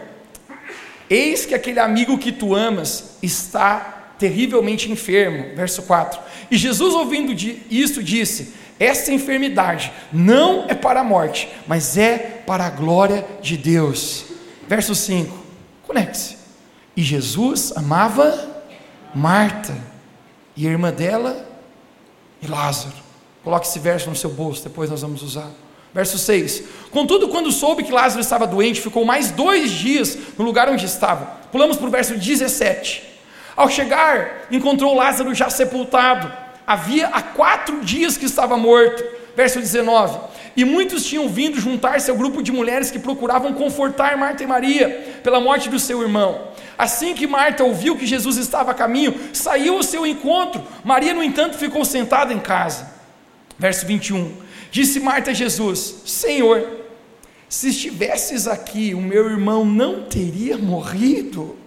eis 1.09 1.45
que 1.45 1.53
aquele 1.53 1.79
amigo 1.79 2.17
que 2.17 2.31
tu 2.31 2.55
amas 2.55 3.17
está 3.21 4.13
terrivelmente 4.17 4.91
enfermo. 4.91 5.55
Verso 5.55 5.83
4. 5.83 6.19
E 6.49 6.57
Jesus, 6.57 6.93
ouvindo 6.93 7.33
isso, 7.69 8.01
disse: 8.01 8.53
Esta 8.79 9.11
enfermidade 9.11 9.91
não 10.11 10.65
é 10.67 10.73
para 10.73 11.01
a 11.01 11.03
morte, 11.03 11.49
mas 11.67 11.97
é 11.97 12.17
para 12.17 12.65
a 12.65 12.69
glória 12.69 13.25
de 13.41 13.57
Deus. 13.57 14.25
Verso 14.67 14.95
5. 14.95 15.43
Conecte-se. 15.85 16.37
E 16.95 17.03
Jesus 17.03 17.73
amava 17.75 18.63
Marta 19.13 19.92
e 20.55 20.67
a 20.67 20.71
irmã 20.71 20.91
dela 20.91 21.47
e 22.41 22.47
Lázaro. 22.47 22.95
Coloque 23.43 23.67
esse 23.67 23.79
verso 23.79 24.09
no 24.09 24.15
seu 24.15 24.29
bolso, 24.29 24.63
depois 24.63 24.89
nós 24.89 25.01
vamos 25.01 25.21
usar. 25.21 25.49
Verso 25.93 26.17
6: 26.17 26.63
Contudo, 26.91 27.27
quando 27.29 27.51
soube 27.51 27.83
que 27.83 27.91
Lázaro 27.91 28.21
estava 28.21 28.47
doente, 28.47 28.81
ficou 28.81 29.05
mais 29.05 29.31
dois 29.31 29.71
dias 29.71 30.17
no 30.37 30.43
lugar 30.43 30.69
onde 30.69 30.85
estava. 30.85 31.25
Pulamos 31.51 31.77
para 31.77 31.87
o 31.87 31.91
verso 31.91 32.15
17. 32.15 33.03
Ao 33.55 33.69
chegar, 33.69 34.47
encontrou 34.49 34.95
Lázaro 34.95 35.33
já 35.35 35.49
sepultado. 35.49 36.31
Havia 36.65 37.07
há 37.07 37.21
quatro 37.21 37.81
dias 37.81 38.17
que 38.17 38.25
estava 38.25 38.57
morto. 38.57 39.03
Verso 39.35 39.59
19: 39.59 40.19
E 40.55 40.63
muitos 40.63 41.05
tinham 41.05 41.27
vindo 41.27 41.59
juntar-se 41.59 42.09
ao 42.09 42.17
grupo 42.17 42.41
de 42.41 42.51
mulheres 42.51 42.91
que 42.91 42.99
procuravam 42.99 43.53
confortar 43.53 44.17
Marta 44.17 44.43
e 44.43 44.47
Maria 44.47 45.19
pela 45.23 45.39
morte 45.39 45.69
do 45.69 45.79
seu 45.79 46.01
irmão. 46.01 46.49
Assim 46.77 47.13
que 47.13 47.27
Marta 47.27 47.63
ouviu 47.63 47.97
que 47.97 48.05
Jesus 48.05 48.37
estava 48.37 48.71
a 48.71 48.75
caminho, 48.75 49.15
saiu 49.33 49.75
ao 49.75 49.83
seu 49.83 50.05
encontro. 50.05 50.63
Maria, 50.83 51.13
no 51.13 51.23
entanto, 51.23 51.57
ficou 51.57 51.83
sentada 51.85 52.33
em 52.33 52.39
casa. 52.39 52.91
Verso 53.57 53.85
21. 53.85 54.31
Disse 54.71 54.99
Marta 54.99 55.31
a 55.31 55.33
Jesus: 55.33 56.01
Senhor, 56.05 56.67
se 57.49 57.69
estivesses 57.69 58.47
aqui, 58.47 58.93
o 58.93 59.01
meu 59.01 59.29
irmão 59.29 59.63
não 59.65 60.03
teria 60.03 60.57
morrido. 60.57 61.57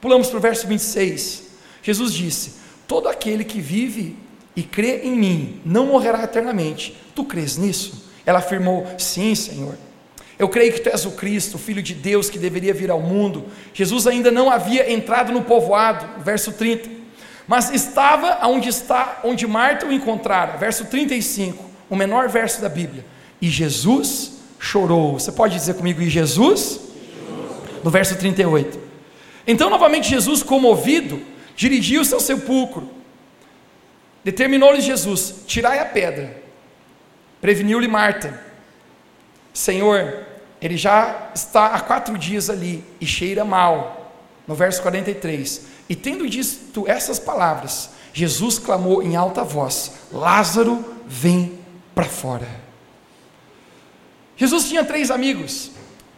Pulamos 0.00 0.28
para 0.28 0.38
o 0.38 0.40
verso 0.40 0.66
26. 0.66 1.44
Jesus 1.82 2.12
disse: 2.12 2.54
Todo 2.86 3.08
aquele 3.08 3.44
que 3.44 3.60
vive 3.60 4.16
e 4.54 4.62
crê 4.62 5.02
em 5.04 5.16
mim, 5.16 5.60
não 5.64 5.86
morrerá 5.86 6.24
eternamente. 6.24 6.96
Tu 7.14 7.24
crês 7.24 7.56
nisso? 7.56 8.10
Ela 8.26 8.40
afirmou: 8.40 8.86
Sim, 8.98 9.34
Senhor. 9.34 9.74
Eu 10.38 10.48
creio 10.48 10.72
que 10.72 10.80
tu 10.80 10.88
és 10.88 11.04
o 11.04 11.10
Cristo, 11.10 11.56
o 11.56 11.58
Filho 11.58 11.82
de 11.82 11.92
Deus 11.92 12.30
que 12.30 12.38
deveria 12.38 12.72
vir 12.72 12.90
ao 12.90 13.00
mundo. 13.00 13.44
Jesus 13.74 14.06
ainda 14.06 14.30
não 14.30 14.50
havia 14.50 14.90
entrado 14.90 15.32
no 15.32 15.42
povoado, 15.42 16.22
verso 16.22 16.52
30, 16.52 16.88
mas 17.46 17.70
estava 17.70 18.46
onde 18.46 18.70
está, 18.70 19.20
onde 19.22 19.46
Marta 19.46 19.84
o 19.84 19.92
encontrara, 19.92 20.56
verso 20.56 20.86
35, 20.86 21.62
o 21.90 21.96
menor 21.96 22.28
verso 22.28 22.60
da 22.62 22.70
Bíblia. 22.70 23.04
E 23.40 23.50
Jesus 23.50 24.40
chorou. 24.58 25.18
Você 25.18 25.30
pode 25.30 25.54
dizer 25.54 25.74
comigo, 25.74 26.00
e 26.00 26.08
Jesus? 26.08 26.80
No 27.84 27.90
verso 27.90 28.16
38. 28.16 28.78
Então, 29.46 29.68
novamente, 29.68 30.08
Jesus, 30.08 30.42
comovido, 30.42 31.20
dirigiu-se 31.56 32.14
ao 32.14 32.20
sepulcro. 32.20 32.99
Determinou-lhe 34.24 34.80
Jesus: 34.80 35.44
tirai 35.46 35.78
a 35.78 35.84
pedra. 35.84 36.42
Preveniu-lhe 37.40 37.88
Marta: 37.88 38.42
Senhor, 39.52 40.26
ele 40.60 40.76
já 40.76 41.30
está 41.34 41.68
há 41.68 41.80
quatro 41.80 42.16
dias 42.18 42.50
ali 42.50 42.84
e 43.00 43.06
cheira 43.06 43.44
mal. 43.44 44.12
No 44.46 44.54
verso 44.54 44.82
43. 44.82 45.66
E 45.88 45.96
tendo 45.96 46.28
dito 46.28 46.88
essas 46.88 47.18
palavras, 47.18 47.90
Jesus 48.12 48.58
clamou 48.58 49.02
em 49.02 49.16
alta 49.16 49.42
voz: 49.42 49.92
Lázaro, 50.12 50.84
vem 51.06 51.58
para 51.94 52.04
fora. 52.04 52.48
Jesus 54.36 54.68
tinha 54.68 54.84
três 54.84 55.10
amigos: 55.10 55.70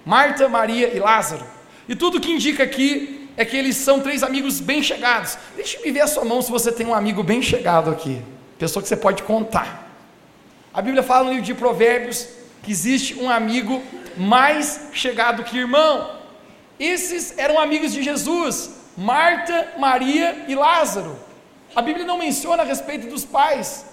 Marta, 0.04 0.49
Maria 0.49 0.94
e 0.94 0.99
Lázaro. 0.99 1.47
E 1.88 1.94
tudo 1.94 2.21
que 2.21 2.30
indica 2.30 2.62
aqui 2.62 3.22
é 3.37 3.45
que 3.45 3.57
eles 3.57 3.77
são 3.77 4.01
três 4.01 4.23
amigos 4.23 4.61
bem 4.61 4.83
chegados. 4.83 5.39
Deixe 5.57 5.79
me 5.83 5.91
ver 5.91 6.01
a 6.01 6.07
sua 6.07 6.25
mão 6.25 6.43
se 6.43 6.51
você 6.51 6.71
tem 6.71 6.87
um 6.87 6.95
amigo 6.95 7.23
bem 7.23 7.41
chegado 7.43 7.91
aqui, 7.91 8.23
pessoa 8.59 8.83
que 8.83 8.89
você 8.89 8.97
pode 8.97 9.23
contar. 9.23 9.89
A 10.73 10.81
Bíblia 10.81 11.03
fala 11.03 11.25
no 11.25 11.31
livro 11.31 11.45
de 11.45 11.55
Provérbios 11.55 12.29
que 12.62 12.71
existe 12.71 13.19
um 13.19 13.29
amigo 13.29 13.83
mais 14.17 14.89
chegado 14.93 15.45
que 15.45 15.59
irmão. 15.59 16.19
Esses 16.79 17.37
eram 17.37 17.59
amigos 17.59 17.93
de 17.93 18.03
Jesus, 18.03 18.71
Marta, 18.97 19.73
Maria 19.79 20.45
e 20.49 20.55
Lázaro. 20.55 21.19
A 21.75 21.83
Bíblia 21.83 22.07
não 22.07 22.19
menciona 22.19 22.62
a 22.62 22.67
respeito 22.67 23.09
dos 23.09 23.25
pais 23.25 23.87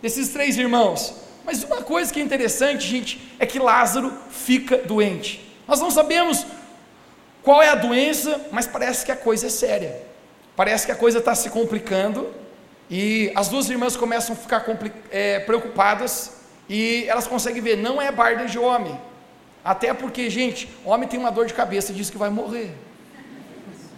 desses 0.00 0.28
três 0.30 0.56
irmãos. 0.56 1.14
Mas 1.44 1.62
uma 1.62 1.82
coisa 1.82 2.12
que 2.12 2.20
é 2.20 2.22
interessante, 2.22 2.86
gente, 2.86 3.20
é 3.38 3.44
que 3.44 3.58
Lázaro 3.58 4.12
fica 4.30 4.78
doente. 4.78 5.44
Nós 5.68 5.80
não 5.80 5.90
sabemos 5.90 6.46
qual 7.44 7.62
é 7.62 7.68
a 7.68 7.74
doença, 7.74 8.40
mas 8.50 8.66
parece 8.66 9.04
que 9.04 9.12
a 9.12 9.16
coisa 9.16 9.46
é 9.46 9.50
séria. 9.50 10.02
Parece 10.56 10.86
que 10.86 10.92
a 10.92 10.96
coisa 10.96 11.18
está 11.18 11.34
se 11.34 11.50
complicando 11.50 12.32
e 12.88 13.30
as 13.34 13.48
duas 13.48 13.68
irmãs 13.68 13.96
começam 13.96 14.34
a 14.34 14.38
ficar 14.38 14.64
é, 15.10 15.40
preocupadas 15.40 16.40
e 16.68 17.04
elas 17.06 17.26
conseguem 17.26 17.62
ver, 17.62 17.76
não 17.76 18.00
é 18.00 18.10
barda 18.10 18.46
de 18.46 18.58
homem. 18.58 18.98
Até 19.64 19.92
porque, 19.92 20.28
gente, 20.30 20.68
homem 20.84 21.08
tem 21.08 21.18
uma 21.18 21.30
dor 21.30 21.46
de 21.46 21.54
cabeça 21.54 21.92
e 21.92 21.94
diz 21.94 22.10
que 22.10 22.18
vai 22.18 22.30
morrer. 22.30 22.74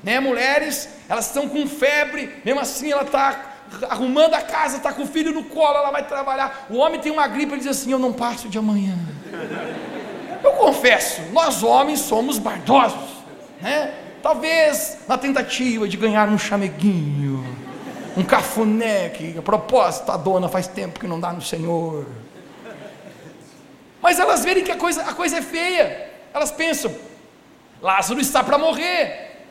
Né, 0.03 0.21
mulheres, 0.21 0.89
elas 1.09 1.27
estão 1.27 1.49
com 1.49 1.67
febre, 1.67 2.33
mesmo 2.45 2.61
assim 2.61 2.93
ela 2.93 3.03
está 3.03 3.57
arrumando 3.89 4.35
a 4.35 4.43
casa, 4.43 4.77
está 4.77 4.93
com 4.93 5.03
o 5.03 5.07
filho 5.07 5.33
no 5.33 5.45
colo, 5.45 5.79
ela 5.79 5.91
vai 5.91 6.07
trabalhar. 6.07 6.67
O 6.71 6.77
homem 6.77 7.01
tem 7.01 7.11
uma 7.11 7.27
gripe, 7.27 7.53
ele 7.53 7.59
diz 7.59 7.71
assim: 7.71 7.91
Eu 7.91 7.99
não 7.99 8.13
passo 8.13 8.49
de 8.49 8.57
amanhã. 8.57 8.97
Eu 10.45 10.53
confesso, 10.53 11.23
nós 11.33 11.65
homens 11.65 12.01
somos 12.01 12.39
bardosos, 12.39 13.16
né? 13.67 13.93
Talvez 14.23 14.99
na 15.09 15.19
tentativa 15.19 15.89
de 15.89 15.97
ganhar 15.97 16.29
um 16.29 16.39
chameguinho, 16.39 17.45
um 18.17 18.23
cafuné, 18.23 19.09
que 19.09 19.37
a 19.37 19.43
propósito, 19.43 20.11
a 20.13 20.17
dona 20.17 20.49
faz 20.49 20.69
tempo 20.69 21.01
que 21.01 21.09
não 21.09 21.19
dá 21.19 21.33
no 21.33 21.43
Senhor. 21.43 22.07
Mas 24.01 24.21
elas 24.21 24.45
verem 24.45 24.63
que 24.63 24.71
a 24.71 24.77
coisa, 24.77 25.03
a 25.03 25.13
coisa 25.13 25.39
é 25.39 25.43
feia, 25.43 26.11
elas 26.33 26.53
pensam: 26.53 26.95
Lázaro 27.83 28.21
está 28.21 28.43
para 28.45 28.57
morrer. 28.57 29.01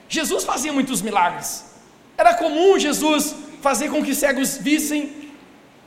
Jesus 0.07 0.45
fazia 0.45 0.71
muitos 0.71 1.01
milagres. 1.01 1.49
Era 2.17 2.33
comum 2.35 2.79
Jesus 2.79 3.35
fazer 3.61 3.89
com 3.89 4.01
que 4.01 4.15
cegos 4.15 4.57
vissem. 4.57 5.01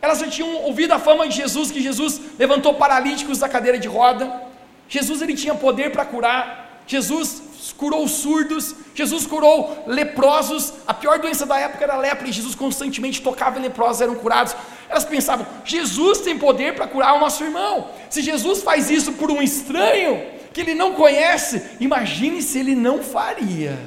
Elas 0.02 0.18
já 0.18 0.28
tinham 0.28 0.50
ouvido 0.68 0.92
a 0.92 0.98
fama 0.98 1.26
de 1.26 1.34
Jesus, 1.34 1.70
que 1.70 1.80
Jesus 1.80 2.20
levantou 2.38 2.74
paralíticos 2.74 3.38
da 3.38 3.48
cadeira 3.48 3.78
de 3.78 3.88
roda. 3.88 4.42
Jesus 4.88 5.22
ele 5.22 5.34
tinha 5.34 5.54
poder 5.54 5.92
para 5.92 6.04
curar. 6.04 6.82
Jesus 6.86 7.47
curou 7.72 8.06
surdos, 8.08 8.74
Jesus 8.94 9.26
curou 9.26 9.84
leprosos, 9.86 10.72
a 10.86 10.94
pior 10.94 11.18
doença 11.18 11.46
da 11.46 11.58
época 11.58 11.84
era 11.84 11.94
a 11.94 11.98
lepra, 11.98 12.28
e 12.28 12.32
Jesus 12.32 12.54
constantemente 12.54 13.22
tocava 13.22 13.58
em 13.58 13.62
leprosos, 13.62 14.00
eram 14.00 14.14
curados. 14.14 14.54
Elas 14.88 15.04
pensavam: 15.04 15.46
Jesus 15.64 16.18
tem 16.18 16.38
poder 16.38 16.74
para 16.74 16.86
curar 16.86 17.14
o 17.14 17.20
nosso 17.20 17.44
irmão. 17.44 17.88
Se 18.08 18.22
Jesus 18.22 18.62
faz 18.62 18.90
isso 18.90 19.12
por 19.12 19.30
um 19.30 19.42
estranho 19.42 20.22
que 20.52 20.60
ele 20.60 20.74
não 20.74 20.94
conhece, 20.94 21.62
imagine 21.78 22.42
se 22.42 22.58
ele 22.58 22.74
não 22.74 23.02
faria 23.02 23.78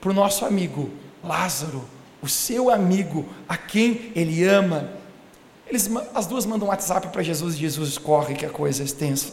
para 0.00 0.10
o 0.10 0.14
nosso 0.14 0.44
amigo 0.44 0.90
Lázaro, 1.22 1.84
o 2.20 2.28
seu 2.28 2.70
amigo, 2.70 3.26
a 3.48 3.56
quem 3.56 4.12
ele 4.14 4.44
ama. 4.44 4.90
Eles, 5.66 5.90
as 6.14 6.26
duas 6.26 6.44
mandam 6.44 6.68
um 6.68 6.70
WhatsApp 6.70 7.08
para 7.08 7.22
Jesus 7.22 7.54
e 7.54 7.58
Jesus 7.58 7.96
corre 7.96 8.34
que 8.34 8.44
a 8.44 8.50
coisa 8.50 8.82
é 8.82 8.84
extensa. 8.84 9.32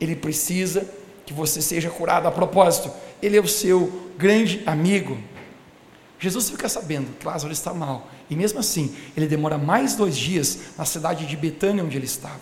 Ele 0.00 0.14
precisa 0.14 0.86
que 1.30 1.34
você 1.34 1.62
seja 1.62 1.88
curado. 1.88 2.26
A 2.26 2.32
propósito, 2.32 2.90
ele 3.22 3.36
é 3.36 3.40
o 3.40 3.46
seu 3.46 4.10
grande 4.18 4.64
amigo. 4.66 5.16
Jesus 6.18 6.50
fica 6.50 6.68
sabendo 6.68 7.16
que 7.18 7.24
Lázaro 7.24 7.52
está 7.52 7.72
mal, 7.72 8.08
e 8.28 8.34
mesmo 8.34 8.58
assim, 8.58 8.94
ele 9.16 9.26
demora 9.26 9.56
mais 9.56 9.94
dois 9.94 10.16
dias 10.16 10.76
na 10.76 10.84
cidade 10.84 11.26
de 11.26 11.36
Betânia, 11.36 11.84
onde 11.84 11.96
ele 11.96 12.04
estava. 12.04 12.40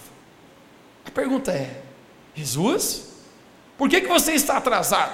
A 1.05 1.11
pergunta 1.11 1.53
é: 1.53 1.83
Jesus, 2.35 3.11
por 3.77 3.91
que, 3.91 4.01
que 4.01 4.09
você 4.09 4.33
está 4.33 4.57
atrasado? 4.57 5.13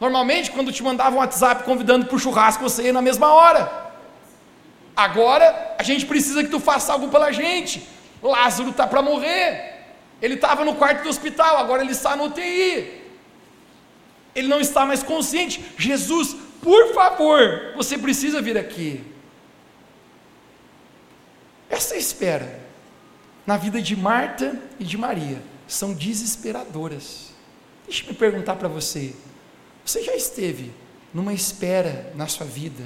Normalmente, 0.00 0.50
quando 0.50 0.72
te 0.72 0.82
mandavam 0.82 1.18
um 1.18 1.22
WhatsApp 1.22 1.62
convidando 1.62 2.06
para 2.06 2.16
o 2.16 2.18
churrasco, 2.18 2.64
você 2.64 2.82
ia 2.84 2.92
na 2.92 3.02
mesma 3.02 3.32
hora. 3.32 3.92
Agora, 4.96 5.76
a 5.78 5.82
gente 5.84 6.06
precisa 6.06 6.42
que 6.42 6.50
tu 6.50 6.58
faça 6.58 6.92
algo 6.92 7.08
pela 7.08 7.30
gente. 7.30 7.86
Lázaro 8.20 8.70
está 8.70 8.86
para 8.86 9.00
morrer. 9.00 9.79
Ele 10.20 10.34
estava 10.34 10.64
no 10.64 10.74
quarto 10.74 11.02
do 11.02 11.08
hospital, 11.08 11.56
agora 11.58 11.82
ele 11.82 11.92
está 11.92 12.14
no 12.14 12.24
UTI. 12.24 13.00
Ele 14.34 14.48
não 14.48 14.60
está 14.60 14.84
mais 14.84 15.02
consciente. 15.02 15.64
Jesus, 15.76 16.36
por 16.62 16.92
favor, 16.92 17.72
você 17.74 17.96
precisa 17.96 18.40
vir 18.42 18.56
aqui. 18.58 19.02
Essa 21.68 21.96
espera 21.96 22.60
na 23.46 23.56
vida 23.56 23.80
de 23.80 23.96
Marta 23.96 24.60
e 24.78 24.84
de 24.84 24.98
Maria 24.98 25.40
são 25.66 25.94
desesperadoras. 25.94 27.30
Deixa 27.86 28.04
eu 28.06 28.14
perguntar 28.14 28.56
para 28.56 28.68
você: 28.68 29.14
você 29.84 30.02
já 30.02 30.14
esteve 30.14 30.72
numa 31.14 31.32
espera 31.32 32.12
na 32.14 32.26
sua 32.26 32.46
vida 32.46 32.84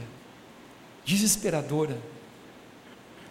desesperadora? 1.05 1.99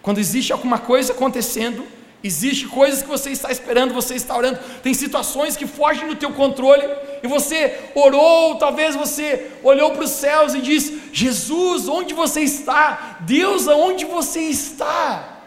Quando 0.01 0.19
existe 0.19 0.51
alguma 0.51 0.77
coisa 0.77 1.13
acontecendo 1.13 1.87
Existe 2.23 2.67
coisas 2.67 3.01
que 3.01 3.09
você 3.09 3.31
está 3.31 3.51
esperando, 3.51 3.93
você 3.93 4.15
está 4.15 4.37
orando, 4.37 4.57
tem 4.81 4.93
situações 4.93 5.57
que 5.57 5.67
fogem 5.67 6.07
do 6.07 6.15
teu 6.15 6.31
controle, 6.31 6.83
e 7.21 7.27
você 7.27 7.91
orou, 7.93 8.55
talvez 8.57 8.95
você 8.95 9.51
olhou 9.61 9.91
para 9.91 10.05
os 10.05 10.11
céus 10.11 10.53
e 10.53 10.61
disse: 10.61 11.09
Jesus, 11.11 11.89
onde 11.89 12.13
você 12.13 12.39
está? 12.39 13.17
Deus, 13.21 13.67
aonde 13.67 14.05
você 14.05 14.39
está? 14.39 15.41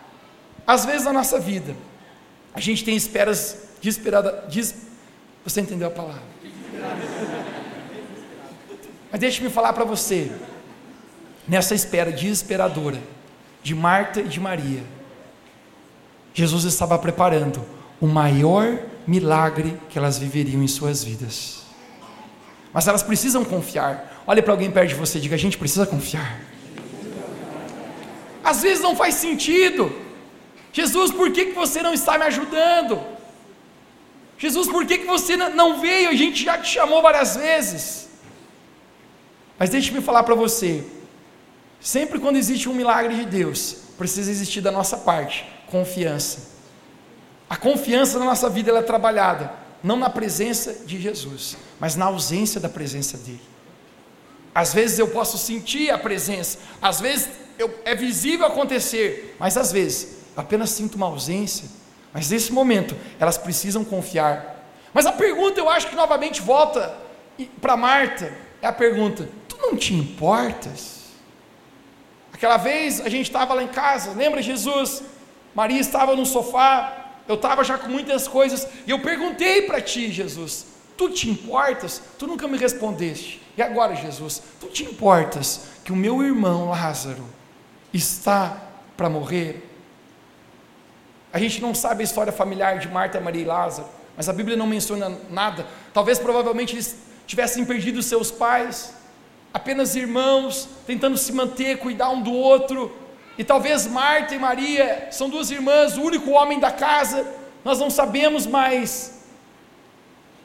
Às 0.66 0.84
vezes 0.84 1.04
na 1.04 1.14
nossa 1.14 1.38
vida, 1.38 1.74
a 2.52 2.60
gente 2.60 2.84
tem 2.84 2.94
esperas 2.94 3.68
desesperadas. 3.80 4.34
Você 5.44 5.60
entendeu 5.62 5.88
a 5.88 5.92
palavra? 5.92 6.22
Mas 9.10 9.20
deixe-me 9.20 9.48
falar 9.48 9.72
para 9.72 9.84
você, 9.84 10.30
nessa 11.48 11.74
espera 11.74 12.12
desesperadora 12.12 13.00
de 13.62 13.74
Marta 13.74 14.20
e 14.20 14.28
de 14.28 14.40
Maria, 14.40 14.82
Jesus 16.36 16.64
estava 16.64 16.98
preparando 16.98 17.64
o 17.98 18.06
maior 18.06 18.78
milagre 19.06 19.80
que 19.88 19.98
elas 19.98 20.18
viveriam 20.18 20.62
em 20.62 20.68
suas 20.68 21.02
vidas. 21.02 21.62
Mas 22.74 22.86
elas 22.86 23.02
precisam 23.02 23.42
confiar. 23.42 24.22
Olhe 24.26 24.42
para 24.42 24.52
alguém 24.52 24.70
perto 24.70 24.90
de 24.90 24.94
você 24.96 25.16
e 25.16 25.22
diga: 25.22 25.34
a 25.34 25.38
gente 25.38 25.56
precisa 25.56 25.86
confiar. 25.86 26.38
Às 28.44 28.60
vezes 28.60 28.82
não 28.82 28.94
faz 28.94 29.14
sentido. 29.14 29.90
Jesus, 30.74 31.10
por 31.10 31.32
que, 31.32 31.46
que 31.46 31.52
você 31.52 31.80
não 31.80 31.94
está 31.94 32.18
me 32.18 32.24
ajudando? 32.24 33.00
Jesus, 34.36 34.68
por 34.68 34.84
que, 34.84 34.98
que 34.98 35.06
você 35.06 35.38
não 35.38 35.80
veio? 35.80 36.10
A 36.10 36.14
gente 36.14 36.44
já 36.44 36.58
te 36.58 36.68
chamou 36.68 37.00
várias 37.00 37.34
vezes. 37.34 38.10
Mas 39.58 39.70
deixe-me 39.70 40.02
falar 40.02 40.22
para 40.22 40.34
você: 40.34 40.84
sempre 41.80 42.18
quando 42.18 42.36
existe 42.36 42.68
um 42.68 42.74
milagre 42.74 43.14
de 43.14 43.24
Deus, 43.24 43.78
precisa 43.96 44.30
existir 44.30 44.60
da 44.60 44.70
nossa 44.70 44.98
parte 44.98 45.55
confiança. 45.66 46.56
A 47.48 47.56
confiança 47.56 48.18
na 48.18 48.24
nossa 48.24 48.48
vida 48.48 48.70
ela 48.70 48.80
é 48.80 48.82
trabalhada 48.82 49.66
não 49.82 49.96
na 49.96 50.10
presença 50.10 50.84
de 50.84 51.00
Jesus, 51.00 51.56
mas 51.78 51.94
na 51.94 52.06
ausência 52.06 52.60
da 52.60 52.68
presença 52.68 53.16
dele. 53.18 53.40
Às 54.54 54.74
vezes 54.74 54.98
eu 54.98 55.06
posso 55.08 55.38
sentir 55.38 55.90
a 55.90 55.98
presença, 55.98 56.58
às 56.80 57.00
vezes 57.00 57.28
eu, 57.58 57.72
é 57.84 57.94
visível 57.94 58.46
acontecer, 58.46 59.36
mas 59.38 59.56
às 59.56 59.70
vezes 59.70 60.16
apenas 60.36 60.70
sinto 60.70 60.96
uma 60.96 61.06
ausência. 61.06 61.68
Mas 62.12 62.30
nesse 62.30 62.52
momento 62.52 62.96
elas 63.20 63.38
precisam 63.38 63.84
confiar. 63.84 64.64
Mas 64.92 65.06
a 65.06 65.12
pergunta 65.12 65.60
eu 65.60 65.68
acho 65.68 65.88
que 65.88 65.94
novamente 65.94 66.40
volta 66.40 66.96
para 67.60 67.76
Marta 67.76 68.32
é 68.62 68.66
a 68.66 68.72
pergunta: 68.72 69.28
tu 69.46 69.58
não 69.58 69.76
te 69.76 69.94
importas? 69.94 70.96
Aquela 72.32 72.56
vez 72.56 73.00
a 73.00 73.08
gente 73.08 73.26
estava 73.26 73.54
lá 73.54 73.62
em 73.62 73.68
casa, 73.68 74.12
lembra 74.12 74.42
Jesus? 74.42 75.02
Maria 75.56 75.80
estava 75.80 76.14
no 76.14 76.26
sofá, 76.26 77.14
eu 77.26 77.36
estava 77.36 77.64
já 77.64 77.78
com 77.78 77.88
muitas 77.88 78.28
coisas, 78.28 78.68
e 78.86 78.90
eu 78.90 78.98
perguntei 78.98 79.62
para 79.62 79.80
ti, 79.80 80.12
Jesus, 80.12 80.66
tu 80.98 81.08
te 81.08 81.30
importas? 81.30 82.02
Tu 82.18 82.26
nunca 82.26 82.46
me 82.46 82.58
respondeste. 82.58 83.40
E 83.56 83.62
agora, 83.62 83.96
Jesus, 83.96 84.42
tu 84.60 84.66
te 84.66 84.84
importas 84.84 85.68
que 85.82 85.92
o 85.92 85.96
meu 85.96 86.22
irmão 86.22 86.68
Lázaro 86.68 87.24
está 87.90 88.64
para 88.98 89.08
morrer? 89.08 89.66
A 91.32 91.38
gente 91.38 91.62
não 91.62 91.74
sabe 91.74 92.02
a 92.02 92.04
história 92.04 92.32
familiar 92.34 92.78
de 92.78 92.88
Marta, 92.88 93.18
Maria 93.18 93.40
e 93.40 93.46
Lázaro, 93.46 93.88
mas 94.14 94.28
a 94.28 94.34
Bíblia 94.34 94.58
não 94.58 94.66
menciona 94.66 95.18
nada. 95.30 95.66
Talvez 95.94 96.18
provavelmente 96.18 96.74
eles 96.74 96.98
tivessem 97.26 97.64
perdido 97.64 98.02
seus 98.02 98.30
pais, 98.30 98.92
apenas 99.54 99.96
irmãos, 99.96 100.68
tentando 100.86 101.16
se 101.16 101.32
manter, 101.32 101.78
cuidar 101.78 102.10
um 102.10 102.20
do 102.20 102.32
outro. 102.34 103.05
E 103.38 103.44
talvez 103.44 103.86
Marta 103.86 104.34
e 104.34 104.38
Maria 104.38 105.08
são 105.10 105.28
duas 105.28 105.50
irmãs, 105.50 105.96
o 105.96 106.02
único 106.02 106.30
homem 106.30 106.58
da 106.58 106.72
casa, 106.72 107.26
nós 107.64 107.78
não 107.78 107.90
sabemos 107.90 108.46
mais 108.46 109.20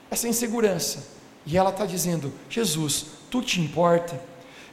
essa 0.09 0.27
insegurança. 0.27 1.07
E 1.45 1.57
ela 1.57 1.69
está 1.69 1.85
dizendo: 1.85 2.33
Jesus, 2.49 3.05
tu 3.29 3.41
te 3.41 3.61
importa? 3.61 4.19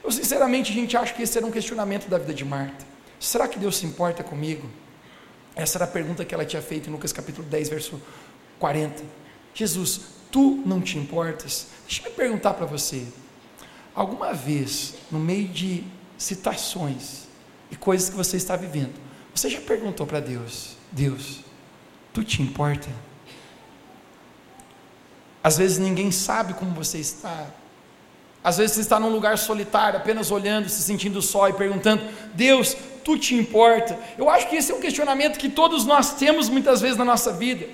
Eu 0.03 0.11
sinceramente, 0.11 0.73
gente 0.73 0.97
acha 0.97 1.13
que 1.13 1.23
esse 1.23 1.37
era 1.37 1.47
um 1.47 1.51
questionamento 1.51 2.09
da 2.09 2.17
vida 2.17 2.33
de 2.33 2.43
Marta. 2.43 2.85
Será 3.19 3.47
que 3.47 3.57
Deus 3.57 3.77
se 3.77 3.85
importa 3.85 4.23
comigo? 4.23 4.69
Essa 5.55 5.77
era 5.77 5.85
a 5.85 5.87
pergunta 5.87 6.23
que 6.23 6.33
ela 6.33 6.45
tinha 6.45 6.61
feito 6.61 6.89
em 6.89 6.91
Lucas 6.91 7.11
capítulo 7.11 7.47
10, 7.47 7.69
verso 7.69 8.01
40. 8.59 9.03
Jesus, 9.53 10.01
tu 10.31 10.61
não 10.65 10.81
te 10.81 10.97
importas? 10.97 11.67
Deixa 11.87 12.07
eu 12.07 12.11
perguntar 12.11 12.53
para 12.53 12.65
você. 12.65 13.05
Alguma 13.93 14.33
vez, 14.33 14.95
no 15.11 15.19
meio 15.19 15.47
de 15.47 15.83
citações 16.17 17.28
e 17.71 17.75
coisas 17.75 18.09
que 18.09 18.15
você 18.15 18.37
está 18.37 18.55
vivendo, 18.55 18.93
você 19.33 19.49
já 19.49 19.61
perguntou 19.61 20.05
para 20.05 20.19
Deus: 20.19 20.75
Deus, 20.91 21.39
tu 22.13 22.23
te 22.23 22.41
importa? 22.41 22.89
Às 25.43 25.57
vezes 25.57 25.77
ninguém 25.77 26.11
sabe 26.11 26.53
como 26.53 26.71
você 26.71 26.97
está. 26.99 27.47
Às 28.43 28.57
vezes 28.57 28.75
você 28.75 28.81
está 28.81 28.99
num 28.99 29.09
lugar 29.09 29.37
solitário, 29.37 29.99
apenas 29.99 30.31
olhando, 30.31 30.69
se 30.69 30.81
sentindo 30.81 31.21
só 31.21 31.49
e 31.49 31.53
perguntando: 31.53 32.03
Deus, 32.33 32.75
tu 33.03 33.17
te 33.17 33.35
importa? 33.35 33.97
Eu 34.17 34.29
acho 34.29 34.47
que 34.49 34.55
esse 34.55 34.71
é 34.71 34.75
um 34.75 34.81
questionamento 34.81 35.37
que 35.37 35.49
todos 35.49 35.85
nós 35.85 36.13
temos 36.13 36.49
muitas 36.49 36.81
vezes 36.81 36.97
na 36.97 37.05
nossa 37.05 37.33
vida. 37.33 37.67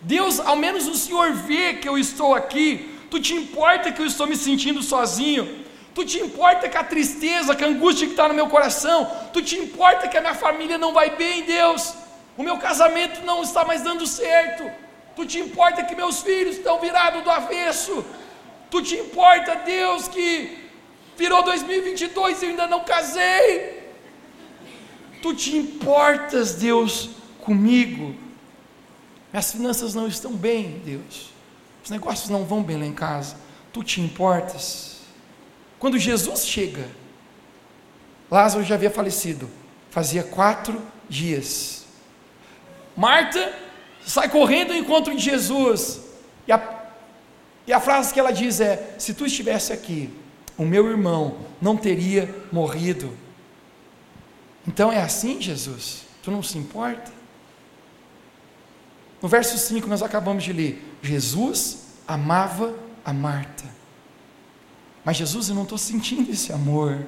Deus, 0.00 0.38
ao 0.38 0.56
menos 0.56 0.86
o 0.86 0.94
Senhor 0.94 1.32
vê 1.32 1.74
que 1.74 1.88
eu 1.88 1.98
estou 1.98 2.34
aqui, 2.34 2.96
Tu 3.10 3.20
te 3.20 3.34
importa 3.34 3.92
que 3.92 4.02
eu 4.02 4.06
estou 4.06 4.26
me 4.26 4.36
sentindo 4.36 4.82
sozinho? 4.82 5.64
Tu 5.96 6.04
te 6.04 6.18
importa 6.18 6.68
que 6.68 6.76
a 6.76 6.84
tristeza, 6.84 7.56
que 7.56 7.64
a 7.64 7.68
angústia 7.68 8.06
que 8.06 8.12
está 8.12 8.28
no 8.28 8.34
meu 8.34 8.48
coração? 8.48 9.10
Tu 9.32 9.40
te 9.40 9.56
importa 9.56 10.06
que 10.06 10.18
a 10.18 10.20
minha 10.20 10.34
família 10.34 10.76
não 10.76 10.92
vai 10.92 11.16
bem, 11.16 11.42
Deus? 11.44 11.94
O 12.36 12.42
meu 12.42 12.58
casamento 12.58 13.24
não 13.24 13.42
está 13.42 13.64
mais 13.64 13.80
dando 13.80 14.06
certo? 14.06 14.70
Tu 15.16 15.24
te 15.24 15.38
importa 15.38 15.82
que 15.82 15.94
meus 15.94 16.20
filhos 16.20 16.56
estão 16.56 16.78
virados 16.78 17.24
do 17.24 17.30
avesso? 17.30 18.04
Tu 18.70 18.82
te 18.82 18.96
importa, 18.96 19.54
Deus, 19.64 20.06
que 20.06 20.68
virou 21.16 21.42
2022 21.42 22.42
e 22.42 22.44
eu 22.44 22.50
ainda 22.50 22.66
não 22.66 22.84
casei? 22.84 23.90
Tu 25.22 25.32
te 25.34 25.56
importas, 25.56 26.56
Deus, 26.56 27.08
comigo? 27.40 28.14
Minhas 29.32 29.50
finanças 29.50 29.94
não 29.94 30.06
estão 30.06 30.32
bem, 30.32 30.82
Deus. 30.84 31.30
Os 31.82 31.88
negócios 31.88 32.28
não 32.28 32.44
vão 32.44 32.62
bem 32.62 32.78
lá 32.78 32.84
em 32.84 32.92
casa. 32.92 33.34
Tu 33.72 33.82
te 33.82 34.02
importas? 34.02 34.95
Quando 35.78 35.98
Jesus 35.98 36.46
chega, 36.46 36.88
Lázaro 38.30 38.64
já 38.64 38.74
havia 38.74 38.90
falecido. 38.90 39.48
Fazia 39.90 40.22
quatro 40.22 40.80
dias. 41.08 41.84
Marta 42.96 43.52
sai 44.04 44.28
correndo 44.28 44.72
ao 44.72 44.78
encontro 44.78 45.14
de 45.14 45.22
Jesus. 45.22 46.00
E 46.46 46.52
a, 46.52 46.86
e 47.66 47.72
a 47.72 47.80
frase 47.80 48.12
que 48.12 48.20
ela 48.20 48.32
diz 48.32 48.60
é: 48.60 48.94
Se 48.98 49.14
tu 49.14 49.26
estivesse 49.26 49.72
aqui, 49.72 50.10
o 50.56 50.64
meu 50.64 50.88
irmão 50.88 51.38
não 51.60 51.76
teria 51.76 52.34
morrido. 52.50 53.12
Então 54.66 54.90
é 54.90 55.00
assim, 55.00 55.40
Jesus? 55.40 56.02
Tu 56.22 56.30
não 56.30 56.42
se 56.42 56.58
importa? 56.58 57.12
No 59.22 59.28
verso 59.28 59.56
5 59.56 59.86
nós 59.86 60.02
acabamos 60.02 60.44
de 60.44 60.52
ler: 60.52 60.96
Jesus 61.02 61.86
amava 62.06 62.74
a 63.04 63.12
Marta. 63.12 63.75
Mas 65.06 65.18
Jesus, 65.18 65.48
eu 65.48 65.54
não 65.54 65.62
estou 65.62 65.78
sentindo 65.78 66.32
esse 66.32 66.52
amor. 66.52 67.06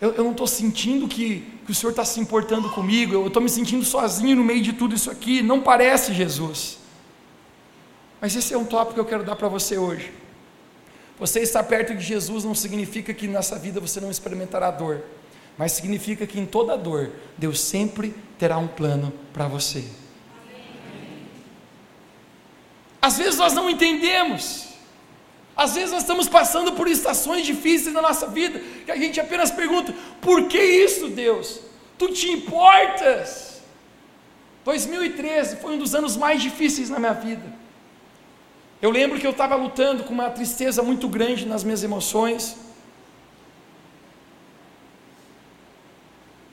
Eu, 0.00 0.14
eu 0.14 0.24
não 0.24 0.30
estou 0.30 0.46
sentindo 0.46 1.06
que, 1.06 1.40
que 1.66 1.72
o 1.72 1.74
Senhor 1.74 1.90
está 1.90 2.06
se 2.06 2.18
importando 2.18 2.70
comigo. 2.70 3.12
Eu 3.12 3.26
estou 3.26 3.42
me 3.42 3.50
sentindo 3.50 3.84
sozinho 3.84 4.34
no 4.34 4.42
meio 4.42 4.62
de 4.62 4.72
tudo 4.72 4.94
isso 4.94 5.10
aqui. 5.10 5.42
Não 5.42 5.60
parece 5.60 6.14
Jesus. 6.14 6.78
Mas 8.18 8.34
esse 8.34 8.54
é 8.54 8.56
um 8.56 8.64
tópico 8.64 8.94
que 8.94 9.00
eu 9.00 9.04
quero 9.04 9.22
dar 9.24 9.36
para 9.36 9.46
você 9.46 9.76
hoje. 9.76 10.10
Você 11.18 11.40
estar 11.40 11.62
perto 11.64 11.94
de 11.94 12.02
Jesus 12.02 12.44
não 12.44 12.54
significa 12.54 13.12
que 13.12 13.28
nessa 13.28 13.58
vida 13.58 13.78
você 13.78 14.00
não 14.00 14.10
experimentará 14.10 14.70
dor, 14.70 15.04
mas 15.58 15.72
significa 15.72 16.26
que 16.26 16.40
em 16.40 16.46
toda 16.46 16.78
dor, 16.78 17.10
Deus 17.36 17.60
sempre 17.60 18.14
terá 18.38 18.56
um 18.56 18.66
plano 18.66 19.12
para 19.34 19.46
você. 19.46 19.84
Às 23.02 23.18
vezes 23.18 23.38
nós 23.38 23.52
não 23.52 23.68
entendemos. 23.68 24.69
Às 25.64 25.74
vezes 25.74 25.92
nós 25.92 26.02
estamos 26.04 26.26
passando 26.26 26.72
por 26.72 26.88
estações 26.88 27.44
difíceis 27.44 27.92
na 27.94 28.00
nossa 28.00 28.26
vida, 28.26 28.58
que 28.86 28.90
a 28.90 28.96
gente 28.96 29.20
apenas 29.20 29.50
pergunta: 29.50 29.94
por 30.18 30.48
que 30.48 30.58
isso, 30.58 31.08
Deus? 31.08 31.60
Tu 31.98 32.08
te 32.18 32.30
importas? 32.30 33.60
2013 34.64 35.56
foi 35.56 35.74
um 35.74 35.78
dos 35.78 35.94
anos 35.94 36.16
mais 36.16 36.40
difíceis 36.40 36.88
na 36.88 36.98
minha 36.98 37.12
vida. 37.12 37.44
Eu 38.80 38.90
lembro 38.90 39.20
que 39.20 39.26
eu 39.26 39.32
estava 39.32 39.54
lutando 39.54 40.04
com 40.04 40.14
uma 40.14 40.30
tristeza 40.30 40.82
muito 40.82 41.06
grande 41.16 41.44
nas 41.44 41.62
minhas 41.62 41.84
emoções. 41.84 42.56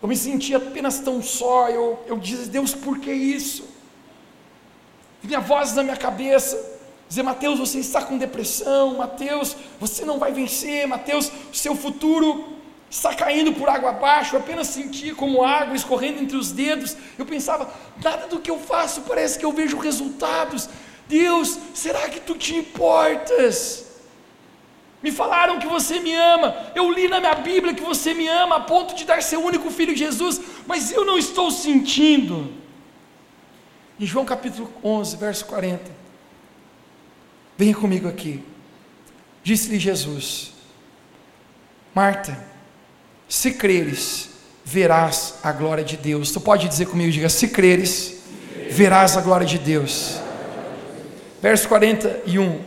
Eu 0.01 0.09
me 0.09 0.17
sentia 0.17 0.57
apenas 0.57 0.99
tão 0.99 1.21
só. 1.21 1.69
Eu, 1.69 2.03
eu 2.07 2.17
dizia, 2.17 2.47
Deus, 2.47 2.73
por 2.75 2.99
que 2.99 3.13
isso? 3.13 3.77
vinha 5.23 5.39
vozes 5.39 5.75
na 5.75 5.83
minha 5.83 5.97
cabeça, 5.97 6.76
dizer, 7.07 7.23
Mateus, 7.23 7.59
você 7.59 7.79
está 7.79 8.01
com 8.01 8.17
depressão, 8.17 8.97
Mateus, 8.97 9.55
você 9.79 10.03
não 10.03 10.19
vai 10.19 10.31
vencer, 10.31 10.87
Mateus, 10.87 11.31
o 11.51 11.55
seu 11.55 11.75
futuro 11.75 12.57
está 12.89 13.13
caindo 13.13 13.53
por 13.53 13.69
água 13.69 13.89
abaixo, 13.89 14.35
eu 14.35 14.39
apenas 14.39 14.67
sentia 14.67 15.13
como 15.13 15.43
água 15.43 15.75
escorrendo 15.75 16.21
entre 16.21 16.37
os 16.37 16.51
dedos, 16.51 16.95
eu 17.17 17.25
pensava, 17.25 17.69
nada 18.03 18.27
do 18.27 18.39
que 18.39 18.51
eu 18.51 18.59
faço 18.59 19.01
parece 19.01 19.37
que 19.37 19.45
eu 19.45 19.51
vejo 19.51 19.77
resultados, 19.77 20.69
Deus, 21.07 21.57
será 21.73 22.09
que 22.09 22.19
tu 22.19 22.35
te 22.35 22.55
importas? 22.55 23.85
Me 25.01 25.11
falaram 25.11 25.59
que 25.59 25.67
você 25.67 25.99
me 25.99 26.13
ama, 26.13 26.55
eu 26.75 26.91
li 26.91 27.07
na 27.07 27.19
minha 27.19 27.35
Bíblia 27.35 27.73
que 27.73 27.83
você 27.83 28.13
me 28.13 28.27
ama 28.27 28.57
a 28.57 28.59
ponto 28.61 28.95
de 28.95 29.05
dar 29.05 29.21
seu 29.21 29.43
único 29.43 29.69
filho 29.69 29.95
Jesus, 29.95 30.41
mas 30.65 30.91
eu 30.91 31.05
não 31.05 31.17
estou 31.17 31.51
sentindo. 31.51 32.51
Em 33.99 34.05
João 34.05 34.25
capítulo 34.25 34.71
11, 34.83 35.17
verso 35.17 35.45
40. 35.45 36.06
Venha 37.57 37.73
comigo 37.75 38.07
aqui. 38.07 38.43
Disse-lhe 39.43 39.79
Jesus: 39.79 40.51
Marta, 41.93 42.37
se 43.27 43.53
creres, 43.53 44.29
verás 44.63 45.39
a 45.41 45.51
glória 45.51 45.83
de 45.83 45.97
Deus. 45.97 46.31
Tu 46.31 46.39
pode 46.39 46.67
dizer 46.67 46.85
comigo, 46.87 47.11
diga: 47.11 47.29
se 47.29 47.47
creres, 47.47 48.21
verás 48.69 49.17
a 49.17 49.21
glória 49.21 49.47
de 49.47 49.57
Deus. 49.57 50.19
Verso 51.41 51.67
41. 51.67 52.61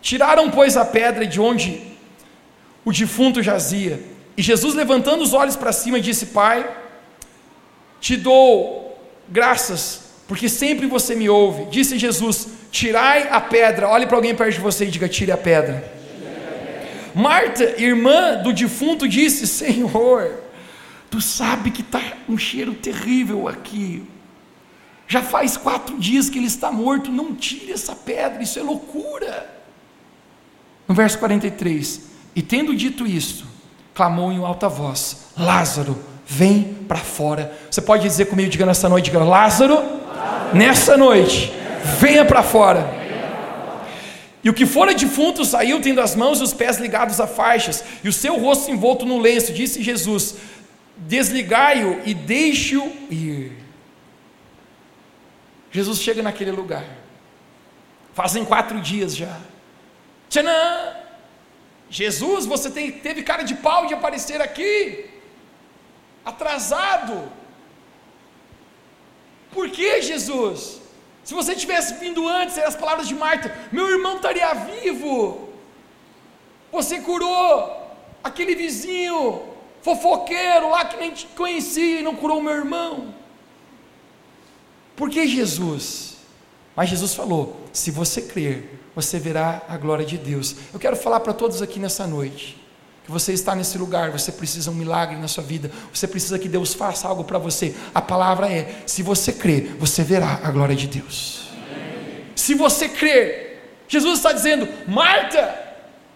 Tiraram, 0.00 0.50
pois, 0.50 0.76
a 0.76 0.84
pedra 0.84 1.26
de 1.26 1.40
onde 1.40 1.82
o 2.84 2.92
defunto 2.92 3.42
jazia. 3.42 4.00
E 4.36 4.42
Jesus, 4.42 4.74
levantando 4.74 5.22
os 5.22 5.32
olhos 5.32 5.56
para 5.56 5.72
cima, 5.72 6.00
disse: 6.00 6.26
Pai, 6.26 6.68
te 8.00 8.16
dou 8.16 8.96
graças 9.28 10.04
porque 10.28 10.48
sempre 10.48 10.86
você 10.86 11.14
me 11.14 11.28
ouve. 11.28 11.64
Disse 11.66 11.98
Jesus: 11.98 12.48
Tirai 12.74 13.28
a 13.30 13.40
pedra. 13.40 13.88
Olhe 13.88 14.04
para 14.04 14.16
alguém 14.16 14.34
perto 14.34 14.54
de 14.54 14.60
você 14.60 14.84
e 14.84 14.90
diga: 14.90 15.08
Tire 15.08 15.30
a 15.30 15.36
pedra. 15.36 15.92
Marta, 17.14 17.80
irmã 17.80 18.42
do 18.42 18.52
defunto, 18.52 19.06
disse: 19.06 19.46
Senhor, 19.46 20.42
tu 21.08 21.20
sabe 21.20 21.70
que 21.70 21.82
está 21.82 22.02
um 22.28 22.36
cheiro 22.36 22.74
terrível 22.74 23.46
aqui. 23.46 24.02
Já 25.06 25.22
faz 25.22 25.56
quatro 25.56 25.96
dias 26.00 26.28
que 26.28 26.36
ele 26.36 26.48
está 26.48 26.72
morto. 26.72 27.12
Não 27.12 27.32
tire 27.32 27.70
essa 27.70 27.94
pedra, 27.94 28.42
isso 28.42 28.58
é 28.58 28.62
loucura. 28.64 29.48
No 30.88 30.96
verso 30.96 31.16
43: 31.20 32.00
E 32.34 32.42
tendo 32.42 32.74
dito 32.74 33.06
isto, 33.06 33.46
clamou 33.94 34.32
em 34.32 34.44
alta 34.44 34.68
voz: 34.68 35.26
Lázaro, 35.38 35.96
vem 36.26 36.76
para 36.88 36.98
fora. 36.98 37.56
Você 37.70 37.80
pode 37.80 38.02
dizer 38.02 38.24
comigo, 38.24 38.50
diga 38.50 38.66
nessa 38.66 38.88
noite, 38.88 39.12
diga, 39.12 39.22
Lázaro, 39.22 39.74
Lázaro 39.74 40.56
nessa 40.56 40.96
noite, 40.96 41.52
venha 41.84 42.24
para 42.24 42.42
fora. 42.42 43.04
E 44.42 44.50
o 44.50 44.54
que 44.54 44.66
fora 44.66 44.94
defunto 44.94 45.44
saiu 45.44 45.80
tendo 45.80 46.00
as 46.00 46.14
mãos 46.14 46.40
e 46.40 46.42
os 46.42 46.52
pés 46.52 46.78
ligados 46.78 47.18
a 47.18 47.26
faixas, 47.26 47.82
e 48.04 48.08
o 48.08 48.12
seu 48.12 48.38
rosto 48.38 48.70
envolto 48.70 49.06
no 49.06 49.18
lenço, 49.18 49.52
disse 49.52 49.82
Jesus: 49.82 50.36
Desligai-o 50.96 52.02
e 52.04 52.12
deixe-o 52.12 52.86
ir. 53.10 53.52
Jesus 55.72 55.98
chega 55.98 56.22
naquele 56.22 56.50
lugar, 56.50 56.84
fazem 58.12 58.44
quatro 58.44 58.80
dias 58.80 59.16
já. 59.16 59.40
Tchanã! 60.28 60.94
Jesus, 61.88 62.44
você 62.44 62.70
tem, 62.70 62.92
teve 62.92 63.22
cara 63.22 63.44
de 63.44 63.54
pau 63.54 63.86
de 63.86 63.94
aparecer 63.94 64.42
aqui, 64.42 65.06
atrasado. 66.24 67.30
Por 69.52 69.70
que 69.70 70.02
Jesus? 70.02 70.83
Se 71.24 71.32
você 71.32 71.54
tivesse 71.54 71.94
vindo 71.94 72.28
antes, 72.28 72.58
as 72.58 72.76
palavras 72.76 73.08
de 73.08 73.14
Marta, 73.14 73.56
meu 73.72 73.88
irmão 73.90 74.16
estaria 74.16 74.52
vivo. 74.54 75.48
Você 76.70 77.00
curou 77.00 77.82
aquele 78.22 78.54
vizinho 78.54 79.42
fofoqueiro 79.80 80.70
lá 80.70 80.84
que 80.84 80.96
nem 80.96 81.12
te 81.12 81.26
conhecia 81.28 82.00
e 82.00 82.02
não 82.02 82.14
curou 82.14 82.42
meu 82.42 82.52
irmão. 82.52 83.14
Por 84.94 85.08
que 85.10 85.26
Jesus? 85.26 86.16
Mas 86.76 86.90
Jesus 86.90 87.14
falou: 87.14 87.60
se 87.72 87.90
você 87.90 88.22
crer, 88.22 88.80
você 88.94 89.18
verá 89.18 89.62
a 89.68 89.76
glória 89.76 90.04
de 90.04 90.18
Deus. 90.18 90.54
Eu 90.72 90.78
quero 90.78 90.96
falar 90.96 91.20
para 91.20 91.32
todos 91.32 91.62
aqui 91.62 91.78
nessa 91.78 92.06
noite 92.06 92.63
que 93.04 93.10
você 93.10 93.34
está 93.34 93.54
nesse 93.54 93.76
lugar, 93.76 94.10
você 94.10 94.32
precisa 94.32 94.70
um 94.70 94.74
milagre 94.74 95.16
na 95.16 95.28
sua 95.28 95.44
vida, 95.44 95.70
você 95.92 96.08
precisa 96.08 96.38
que 96.38 96.48
Deus 96.48 96.72
faça 96.72 97.06
algo 97.06 97.22
para 97.22 97.38
você. 97.38 97.74
A 97.94 98.00
palavra 98.00 98.50
é: 98.50 98.82
se 98.86 99.02
você 99.02 99.32
crer, 99.32 99.76
você 99.78 100.02
verá 100.02 100.40
a 100.42 100.50
glória 100.50 100.74
de 100.74 100.86
Deus. 100.86 101.48
Amém. 101.52 102.24
Se 102.34 102.54
você 102.54 102.88
crer, 102.88 103.84
Jesus 103.86 104.18
está 104.18 104.32
dizendo: 104.32 104.66
Marta, 104.88 105.54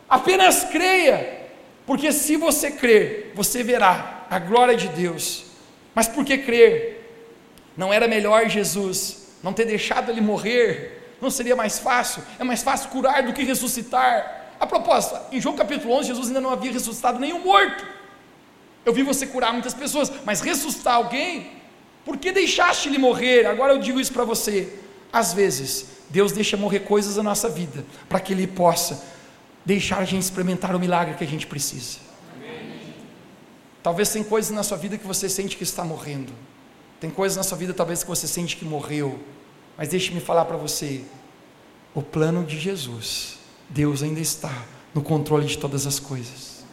apenas 0.09 0.65
creia, 0.65 1.47
porque 1.87 2.11
se 2.11 2.37
você 2.37 2.71
crer, 2.71 3.33
você 3.35 3.63
verá 3.63 4.27
a 4.31 4.39
glória 4.39 4.75
de 4.75 4.89
Deus. 4.89 5.45
Mas 5.95 6.09
por 6.09 6.25
que 6.25 6.39
crer? 6.39 6.97
Não 7.77 7.93
era 7.93 8.09
melhor 8.09 8.49
Jesus 8.49 9.29
não 9.43 9.53
ter 9.53 9.67
deixado 9.67 10.11
ele 10.11 10.21
morrer? 10.21 11.17
Não 11.21 11.31
seria 11.31 11.55
mais 11.55 11.79
fácil? 11.79 12.23
É 12.39 12.45
mais 12.45 12.63
fácil 12.63 12.89
curar 12.91 13.23
do 13.23 13.33
que 13.33 13.43
ressuscitar. 13.43 14.38
A 14.61 14.67
proposta, 14.67 15.23
em 15.31 15.41
João 15.41 15.55
capítulo 15.55 15.95
11, 15.95 16.09
Jesus 16.09 16.27
ainda 16.29 16.41
não 16.41 16.51
havia 16.51 16.73
ressuscitado 16.73 17.19
nenhum 17.19 17.45
morto. 17.45 17.87
Eu 18.85 18.93
vi 18.93 19.03
você 19.03 19.27
curar 19.27 19.53
muitas 19.53 19.75
pessoas, 19.75 20.11
mas 20.25 20.41
ressuscitar 20.41 20.95
alguém, 20.95 21.53
por 22.05 22.17
que 22.17 22.33
deixaste 22.33 22.89
ele 22.89 22.99
morrer? 22.99 23.47
Agora 23.47 23.73
eu 23.73 23.79
digo 23.79 24.01
isso 24.01 24.13
para 24.13 24.25
você. 24.25 24.81
Às 25.13 25.33
vezes, 25.33 25.87
Deus 26.11 26.33
deixa 26.33 26.57
morrer 26.57 26.81
coisas 26.81 27.17
na 27.17 27.23
nossa 27.23 27.49
vida, 27.49 27.85
para 28.09 28.19
que 28.19 28.33
Ele 28.33 28.47
possa 28.47 29.05
deixar 29.65 29.99
a 29.99 30.05
gente 30.05 30.23
experimentar 30.23 30.75
o 30.75 30.81
milagre 30.81 31.15
que 31.15 31.25
a 31.25 31.27
gente 31.27 31.47
precisa. 31.47 31.99
Amém. 32.35 32.95
Talvez 33.83 34.11
tem 34.11 34.25
coisas 34.25 34.51
na 34.51 34.63
sua 34.63 34.77
vida 34.77 34.99
que 34.99 35.07
você 35.07 35.29
sente 35.29 35.57
que 35.57 35.63
está 35.63 35.85
morrendo. 35.85 36.33
Tem 36.99 37.11
coisas 37.11 37.37
na 37.37 37.45
sua 37.45 37.57
vida 37.57 37.73
talvez 37.73 38.03
que 38.03 38.09
você 38.09 38.27
sente 38.27 38.57
que 38.57 38.65
morreu. 38.65 39.21
Mas 39.77 39.89
deixe-me 39.89 40.21
falar 40.21 40.47
para 40.47 40.57
você, 40.57 41.05
o 41.95 42.03
plano 42.03 42.45
de 42.45 42.59
Jesus 42.59 43.38
Deus 43.69 44.03
ainda 44.03 44.21
está 44.21 44.53
no 44.95 45.03
controle 45.03 45.47
de 45.47 45.59
todas 45.59 45.87
as 45.87 45.99
coisas. 45.99 46.65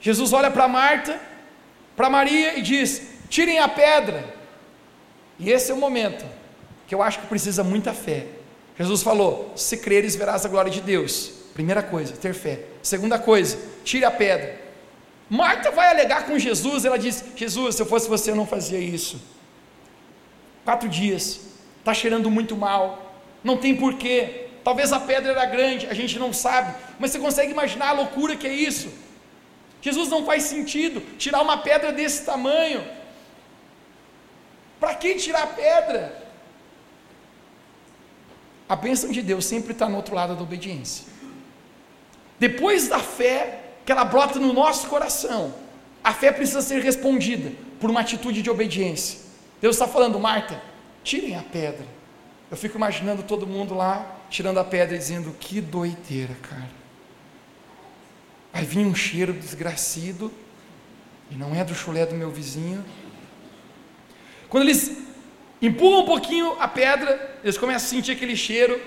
Jesus 0.00 0.32
olha 0.32 0.50
para 0.50 0.66
Marta, 0.68 1.20
para 1.96 2.10
Maria 2.10 2.58
e 2.58 2.62
diz: 2.62 3.02
tirem 3.28 3.58
a 3.58 3.68
pedra. 3.68 4.34
E 5.38 5.50
esse 5.50 5.70
é 5.70 5.74
o 5.74 5.78
momento 5.78 6.24
que 6.86 6.94
eu 6.94 7.02
acho 7.02 7.20
que 7.20 7.26
precisa 7.26 7.64
muita 7.64 7.92
fé. 7.94 8.26
Jesus 8.78 9.02
falou: 9.02 9.52
se 9.56 9.76
creres, 9.76 10.16
verás 10.16 10.44
a 10.44 10.48
glória 10.48 10.70
de 10.70 10.80
Deus. 10.80 11.32
Primeira 11.54 11.82
coisa, 11.82 12.14
ter 12.14 12.34
fé. 12.34 12.64
Segunda 12.82 13.18
coisa, 13.18 13.58
tire 13.84 14.04
a 14.04 14.10
pedra. 14.10 14.60
Marta 15.28 15.70
vai 15.70 15.88
alegar 15.88 16.26
com 16.26 16.38
Jesus, 16.38 16.84
ela 16.84 16.98
diz: 16.98 17.24
Jesus, 17.36 17.76
se 17.76 17.82
eu 17.82 17.86
fosse 17.86 18.08
você, 18.08 18.30
eu 18.30 18.36
não 18.36 18.46
fazia 18.46 18.78
isso. 18.78 19.20
Quatro 20.64 20.88
dias, 20.88 21.40
está 21.78 21.94
cheirando 21.94 22.30
muito 22.30 22.56
mal, 22.56 23.20
não 23.42 23.56
tem 23.56 23.74
porquê. 23.74 24.41
Talvez 24.64 24.92
a 24.92 25.00
pedra 25.00 25.32
era 25.32 25.44
grande, 25.46 25.86
a 25.86 25.94
gente 25.94 26.18
não 26.18 26.32
sabe, 26.32 26.74
mas 26.98 27.10
você 27.10 27.18
consegue 27.18 27.50
imaginar 27.50 27.88
a 27.88 27.92
loucura 27.92 28.36
que 28.36 28.46
é 28.46 28.52
isso? 28.52 28.92
Jesus 29.80 30.08
não 30.08 30.24
faz 30.24 30.44
sentido 30.44 31.00
tirar 31.18 31.42
uma 31.42 31.58
pedra 31.58 31.90
desse 31.92 32.24
tamanho. 32.24 32.86
Para 34.78 34.94
que 34.94 35.16
tirar 35.16 35.42
a 35.42 35.46
pedra? 35.48 36.22
A 38.68 38.76
bênção 38.76 39.10
de 39.10 39.20
Deus 39.20 39.44
sempre 39.44 39.72
está 39.72 39.88
no 39.88 39.96
outro 39.96 40.14
lado 40.14 40.36
da 40.36 40.42
obediência. 40.42 41.06
Depois 42.38 42.88
da 42.88 43.00
fé 43.00 43.60
que 43.84 43.90
ela 43.90 44.04
brota 44.04 44.38
no 44.38 44.52
nosso 44.52 44.86
coração, 44.86 45.52
a 46.02 46.12
fé 46.12 46.30
precisa 46.30 46.62
ser 46.62 46.80
respondida 46.80 47.52
por 47.80 47.90
uma 47.90 48.00
atitude 48.00 48.42
de 48.42 48.50
obediência. 48.50 49.18
Deus 49.60 49.76
está 49.76 49.88
falando, 49.88 50.18
Marta, 50.18 50.60
tirem 51.02 51.36
a 51.36 51.42
pedra. 51.42 51.86
Eu 52.50 52.56
fico 52.56 52.76
imaginando 52.76 53.22
todo 53.24 53.46
mundo 53.46 53.74
lá 53.74 54.18
tirando 54.32 54.58
a 54.58 54.64
pedra 54.64 54.96
e 54.96 54.98
dizendo: 54.98 55.32
Que 55.38 55.60
doideira, 55.60 56.34
cara. 56.42 56.70
Vai 58.52 58.64
vir 58.64 58.84
um 58.84 58.94
cheiro 58.94 59.32
desgracido, 59.32 60.32
e 61.30 61.34
não 61.34 61.54
é 61.54 61.62
do 61.64 61.74
chulé 61.74 62.04
do 62.04 62.14
meu 62.14 62.30
vizinho. 62.30 62.84
Quando 64.48 64.64
eles 64.64 64.90
empurram 65.60 66.00
um 66.00 66.06
pouquinho 66.06 66.60
a 66.60 66.66
pedra, 66.66 67.38
eles 67.44 67.56
começam 67.56 67.86
a 67.86 67.90
sentir 67.90 68.12
aquele 68.12 68.36
cheiro, 68.36 68.80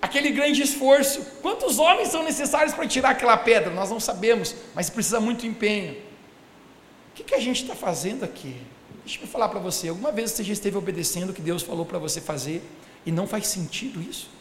aquele 0.00 0.30
grande 0.30 0.62
esforço. 0.62 1.20
Quantos 1.42 1.78
homens 1.78 2.08
são 2.08 2.22
necessários 2.22 2.74
para 2.74 2.86
tirar 2.86 3.10
aquela 3.10 3.36
pedra? 3.36 3.72
Nós 3.72 3.90
não 3.90 4.00
sabemos, 4.00 4.54
mas 4.74 4.88
precisa 4.88 5.20
muito 5.20 5.46
empenho. 5.46 5.92
O 7.10 7.14
que, 7.16 7.24
que 7.24 7.34
a 7.34 7.40
gente 7.40 7.62
está 7.62 7.74
fazendo 7.74 8.24
aqui? 8.24 8.56
Deixa 9.04 9.20
eu 9.22 9.28
falar 9.28 9.48
para 9.48 9.60
você. 9.60 9.88
Alguma 9.88 10.12
vez 10.12 10.30
você 10.30 10.42
já 10.42 10.52
esteve 10.52 10.76
obedecendo 10.76 11.30
o 11.30 11.34
que 11.34 11.42
Deus 11.42 11.62
falou 11.62 11.84
para 11.84 11.98
você 11.98 12.20
fazer 12.20 12.62
e 13.04 13.12
não 13.12 13.26
faz 13.26 13.46
sentido 13.46 14.02
isso? 14.02 14.35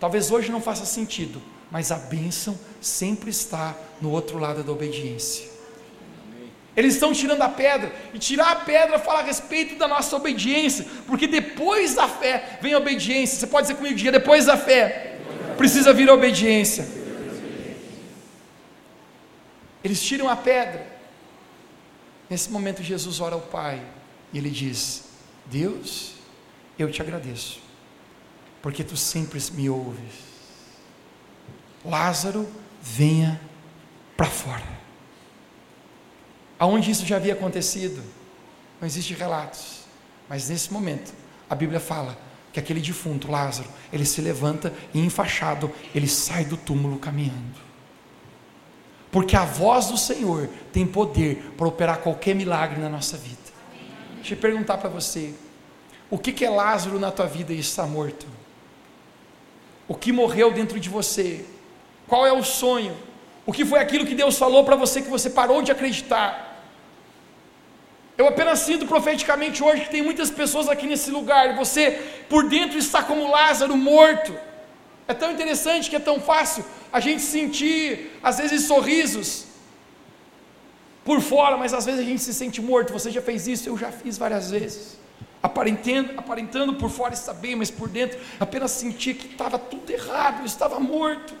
Talvez 0.00 0.30
hoje 0.30 0.50
não 0.50 0.62
faça 0.62 0.86
sentido, 0.86 1.42
mas 1.70 1.92
a 1.92 1.96
bênção 1.96 2.58
sempre 2.80 3.28
está 3.28 3.76
no 4.00 4.10
outro 4.10 4.38
lado 4.38 4.64
da 4.64 4.72
obediência. 4.72 5.50
Eles 6.74 6.94
estão 6.94 7.12
tirando 7.12 7.42
a 7.42 7.48
pedra, 7.50 7.92
e 8.14 8.18
tirar 8.18 8.50
a 8.50 8.56
pedra 8.56 8.98
fala 8.98 9.18
a 9.18 9.22
respeito 9.22 9.76
da 9.76 9.86
nossa 9.86 10.16
obediência, 10.16 10.86
porque 11.06 11.26
depois 11.26 11.94
da 11.94 12.08
fé 12.08 12.58
vem 12.62 12.72
a 12.72 12.78
obediência. 12.78 13.38
Você 13.38 13.46
pode 13.46 13.66
dizer 13.66 13.76
comigo, 13.76 13.94
diga, 13.94 14.12
depois 14.12 14.46
da 14.46 14.56
fé 14.56 15.18
precisa 15.58 15.92
vir 15.92 16.08
a 16.08 16.14
obediência. 16.14 16.88
Eles 19.84 20.02
tiram 20.02 20.28
a 20.30 20.36
pedra. 20.36 20.86
Nesse 22.30 22.50
momento, 22.50 22.82
Jesus 22.82 23.20
ora 23.20 23.34
ao 23.34 23.40
Pai 23.42 23.82
e 24.32 24.38
ele 24.38 24.48
diz: 24.48 25.04
Deus, 25.46 26.12
eu 26.78 26.90
te 26.90 27.02
agradeço 27.02 27.69
porque 28.62 28.84
tu 28.84 28.96
sempre 28.96 29.40
me 29.52 29.68
ouves. 29.68 30.30
Lázaro, 31.84 32.48
venha 32.80 33.40
para 34.16 34.26
fora. 34.26 34.80
Aonde 36.58 36.90
isso 36.90 37.06
já 37.06 37.16
havia 37.16 37.32
acontecido? 37.32 38.02
Não 38.80 38.86
existe 38.86 39.14
relatos. 39.14 39.80
Mas 40.28 40.48
nesse 40.48 40.72
momento, 40.72 41.12
a 41.48 41.54
Bíblia 41.54 41.80
fala 41.80 42.18
que 42.52 42.60
aquele 42.60 42.80
defunto, 42.80 43.30
Lázaro, 43.30 43.68
ele 43.92 44.04
se 44.04 44.20
levanta 44.20 44.72
e 44.92 45.00
enfaixado, 45.00 45.72
ele 45.94 46.08
sai 46.08 46.44
do 46.44 46.56
túmulo 46.56 46.98
caminhando. 46.98 47.70
Porque 49.10 49.34
a 49.36 49.44
voz 49.44 49.86
do 49.86 49.96
Senhor 49.96 50.48
tem 50.72 50.86
poder 50.86 51.52
para 51.56 51.66
operar 51.66 51.98
qualquer 51.98 52.34
milagre 52.34 52.80
na 52.80 52.88
nossa 52.88 53.16
vida. 53.16 53.38
Deixa 54.16 54.34
eu 54.34 54.38
perguntar 54.38 54.78
para 54.78 54.88
você: 54.88 55.34
o 56.08 56.18
que, 56.18 56.32
que 56.32 56.44
é 56.44 56.50
Lázaro 56.50 56.98
na 56.98 57.10
tua 57.10 57.26
vida 57.26 57.52
e 57.52 57.58
está 57.58 57.86
morto? 57.86 58.26
O 59.90 59.94
que 60.02 60.12
morreu 60.12 60.48
dentro 60.58 60.78
de 60.78 60.88
você, 60.88 61.44
qual 62.06 62.24
é 62.24 62.32
o 62.32 62.44
sonho, 62.44 62.96
o 63.44 63.52
que 63.52 63.64
foi 63.70 63.80
aquilo 63.80 64.06
que 64.06 64.14
Deus 64.20 64.38
falou 64.42 64.62
para 64.62 64.76
você 64.82 65.02
que 65.02 65.10
você 65.16 65.28
parou 65.38 65.62
de 65.62 65.72
acreditar. 65.72 66.28
Eu 68.16 68.28
apenas 68.28 68.60
sinto 68.60 68.86
profeticamente 68.86 69.64
hoje 69.64 69.82
que 69.86 69.90
tem 69.96 70.00
muitas 70.00 70.30
pessoas 70.30 70.68
aqui 70.68 70.86
nesse 70.86 71.10
lugar, 71.10 71.56
você 71.56 71.84
por 72.28 72.48
dentro 72.48 72.78
está 72.78 73.02
como 73.02 73.32
Lázaro 73.32 73.76
morto. 73.76 74.32
É 75.08 75.14
tão 75.22 75.32
interessante 75.32 75.90
que 75.90 75.96
é 75.96 76.04
tão 76.10 76.20
fácil 76.20 76.64
a 76.92 77.00
gente 77.00 77.22
sentir, 77.22 78.12
às 78.22 78.38
vezes, 78.38 78.68
sorrisos 78.68 79.46
por 81.04 81.20
fora, 81.20 81.56
mas 81.56 81.74
às 81.74 81.84
vezes 81.84 82.00
a 82.00 82.04
gente 82.04 82.22
se 82.22 82.32
sente 82.32 82.62
morto. 82.62 82.92
Você 82.92 83.10
já 83.10 83.20
fez 83.20 83.48
isso, 83.48 83.68
eu 83.68 83.76
já 83.76 83.90
fiz 83.90 84.16
várias 84.16 84.52
vezes 84.52 84.99
aparentando, 85.42 86.18
aparentando 86.18 86.74
por 86.74 86.90
fora 86.90 87.14
estar 87.14 87.34
bem, 87.34 87.56
mas 87.56 87.70
por 87.70 87.88
dentro 87.88 88.18
apenas 88.38 88.70
sentia 88.72 89.14
que 89.14 89.26
estava 89.26 89.58
tudo 89.58 89.90
errado, 89.90 90.44
estava 90.44 90.78
morto. 90.78 91.34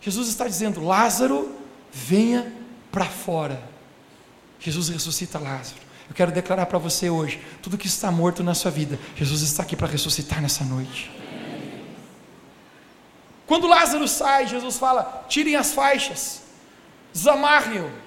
Jesus 0.00 0.28
está 0.28 0.46
dizendo: 0.46 0.84
Lázaro, 0.84 1.54
venha 1.92 2.52
para 2.92 3.06
fora. 3.06 3.62
Jesus 4.60 4.88
ressuscita 4.88 5.38
Lázaro. 5.38 5.86
Eu 6.08 6.14
quero 6.14 6.30
declarar 6.30 6.66
para 6.66 6.78
você 6.78 7.10
hoje: 7.10 7.40
tudo 7.60 7.76
que 7.76 7.86
está 7.86 8.10
morto 8.10 8.42
na 8.42 8.54
sua 8.54 8.70
vida, 8.70 8.98
Jesus 9.16 9.42
está 9.42 9.62
aqui 9.62 9.74
para 9.74 9.88
ressuscitar 9.88 10.40
nessa 10.40 10.64
noite. 10.64 11.10
Quando 13.46 13.66
Lázaro 13.66 14.06
sai, 14.06 14.46
Jesus 14.46 14.78
fala: 14.78 15.24
tirem 15.28 15.56
as 15.56 15.72
faixas, 15.72 16.42
desamarrem-o. 17.12 18.05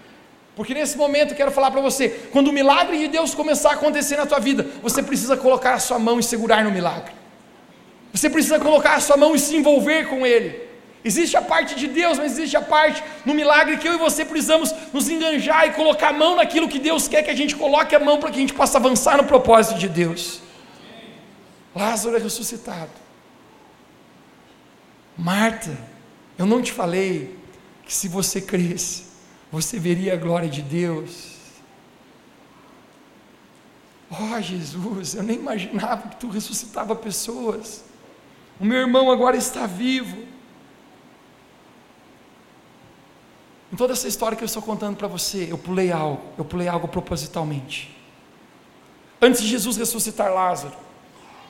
Porque 0.60 0.74
nesse 0.74 0.98
momento 0.98 1.32
eu 1.32 1.38
quero 1.38 1.52
falar 1.52 1.72
para 1.72 1.80
você: 1.80 2.10
quando 2.34 2.50
o 2.50 2.52
milagre 2.52 2.98
de 2.98 3.08
Deus 3.08 3.34
começar 3.34 3.70
a 3.70 3.74
acontecer 3.76 4.18
na 4.18 4.26
tua 4.26 4.40
vida, 4.40 4.68
você 4.82 5.02
precisa 5.02 5.38
colocar 5.38 5.74
a 5.76 5.80
sua 5.80 5.98
mão 5.98 6.20
e 6.20 6.24
segurar 6.32 6.66
no 6.66 6.72
milagre. 6.78 7.14
Você 8.12 8.30
precisa 8.30 8.60
colocar 8.60 8.96
a 8.96 9.00
sua 9.00 9.16
mão 9.16 9.34
e 9.34 9.40
se 9.40 9.56
envolver 9.56 10.10
com 10.10 10.26
ele. 10.26 10.68
Existe 11.02 11.38
a 11.38 11.42
parte 11.42 11.76
de 11.76 11.88
Deus, 11.88 12.18
mas 12.18 12.34
existe 12.34 12.58
a 12.58 12.62
parte 12.62 13.02
no 13.26 13.34
milagre 13.34 13.78
que 13.78 13.88
eu 13.88 13.94
e 13.94 13.98
você 13.98 14.26
precisamos 14.26 14.76
nos 14.92 15.08
enganjar 15.08 15.66
e 15.66 15.72
colocar 15.72 16.10
a 16.10 16.12
mão 16.12 16.36
naquilo 16.36 16.68
que 16.68 16.78
Deus 16.78 17.08
quer 17.08 17.24
que 17.24 17.32
a 17.32 17.38
gente 17.38 17.56
coloque 17.56 17.96
a 17.96 18.00
mão 18.02 18.20
para 18.20 18.30
que 18.30 18.36
a 18.36 18.42
gente 18.42 18.54
possa 18.54 18.80
avançar 18.80 19.16
no 19.16 19.24
propósito 19.24 19.80
de 19.80 19.88
Deus. 19.88 20.42
Lázaro 21.74 22.18
é 22.18 22.20
ressuscitado. 22.20 22.92
Marta, 25.18 25.72
eu 26.38 26.46
não 26.46 26.62
te 26.62 26.74
falei 26.74 27.34
que 27.86 27.94
se 27.94 28.10
você 28.10 28.42
cresce, 28.42 29.09
você 29.52 29.80
veria 29.80 30.14
a 30.14 30.18
glória 30.18 30.50
de 30.50 30.62
Deus. 30.62 31.38
Oh 34.12 34.42
Jesus, 34.42 35.16
eu 35.16 35.24
nem 35.24 35.38
imaginava 35.38 36.10
que 36.10 36.16
tu 36.16 36.30
ressuscitava 36.30 36.96
pessoas. 36.96 37.84
O 38.60 38.66
meu 38.66 38.78
irmão 38.78 39.12
agora 39.12 39.38
está 39.38 39.66
vivo. 39.66 40.18
Em 43.72 43.76
toda 43.76 43.94
essa 43.94 44.08
história 44.08 44.36
que 44.36 44.44
eu 44.44 44.48
estou 44.48 44.64
contando 44.64 44.98
para 44.98 45.08
você, 45.08 45.48
eu 45.50 45.58
pulei 45.58 45.92
algo, 45.92 46.24
eu 46.38 46.44
pulei 46.44 46.68
algo 46.68 46.88
propositalmente. 46.88 47.96
Antes 49.22 49.42
de 49.42 49.48
Jesus 49.48 49.78
ressuscitar 49.78 50.34
Lázaro, 50.34 50.76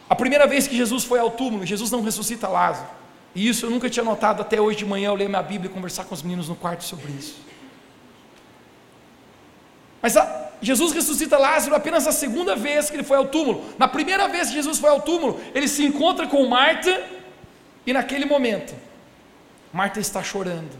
a 0.09 0.15
primeira 0.15 0.45
vez 0.45 0.67
que 0.67 0.75
Jesus 0.75 1.03
foi 1.03 1.19
ao 1.19 1.31
túmulo, 1.31 1.65
Jesus 1.65 1.91
não 1.91 2.01
ressuscita 2.01 2.47
Lázaro. 2.47 2.89
E 3.33 3.47
isso 3.47 3.65
eu 3.65 3.69
nunca 3.69 3.89
tinha 3.89 4.03
notado 4.03 4.41
até 4.41 4.59
hoje 4.59 4.79
de 4.79 4.85
manhã, 4.85 5.09
eu 5.09 5.15
ler 5.15 5.29
minha 5.29 5.41
Bíblia 5.41 5.69
e 5.69 5.73
conversar 5.73 6.03
com 6.05 6.13
os 6.15 6.21
meninos 6.21 6.49
no 6.49 6.55
quarto 6.55 6.83
sobre 6.83 7.11
isso. 7.11 7.48
Mas 10.01 10.15
a, 10.17 10.49
Jesus 10.61 10.91
ressuscita 10.91 11.37
Lázaro 11.37 11.75
apenas 11.75 12.05
a 12.05 12.11
segunda 12.11 12.55
vez 12.55 12.89
que 12.89 12.95
ele 12.95 13.03
foi 13.03 13.17
ao 13.17 13.27
túmulo. 13.27 13.63
Na 13.77 13.87
primeira 13.87 14.27
vez 14.27 14.49
que 14.49 14.55
Jesus 14.55 14.77
foi 14.77 14.89
ao 14.89 15.01
túmulo, 15.01 15.39
ele 15.53 15.67
se 15.67 15.85
encontra 15.85 16.27
com 16.27 16.45
Marta, 16.45 17.05
e 17.85 17.93
naquele 17.93 18.25
momento, 18.25 18.73
Marta 19.71 19.99
está 19.99 20.21
chorando. 20.21 20.77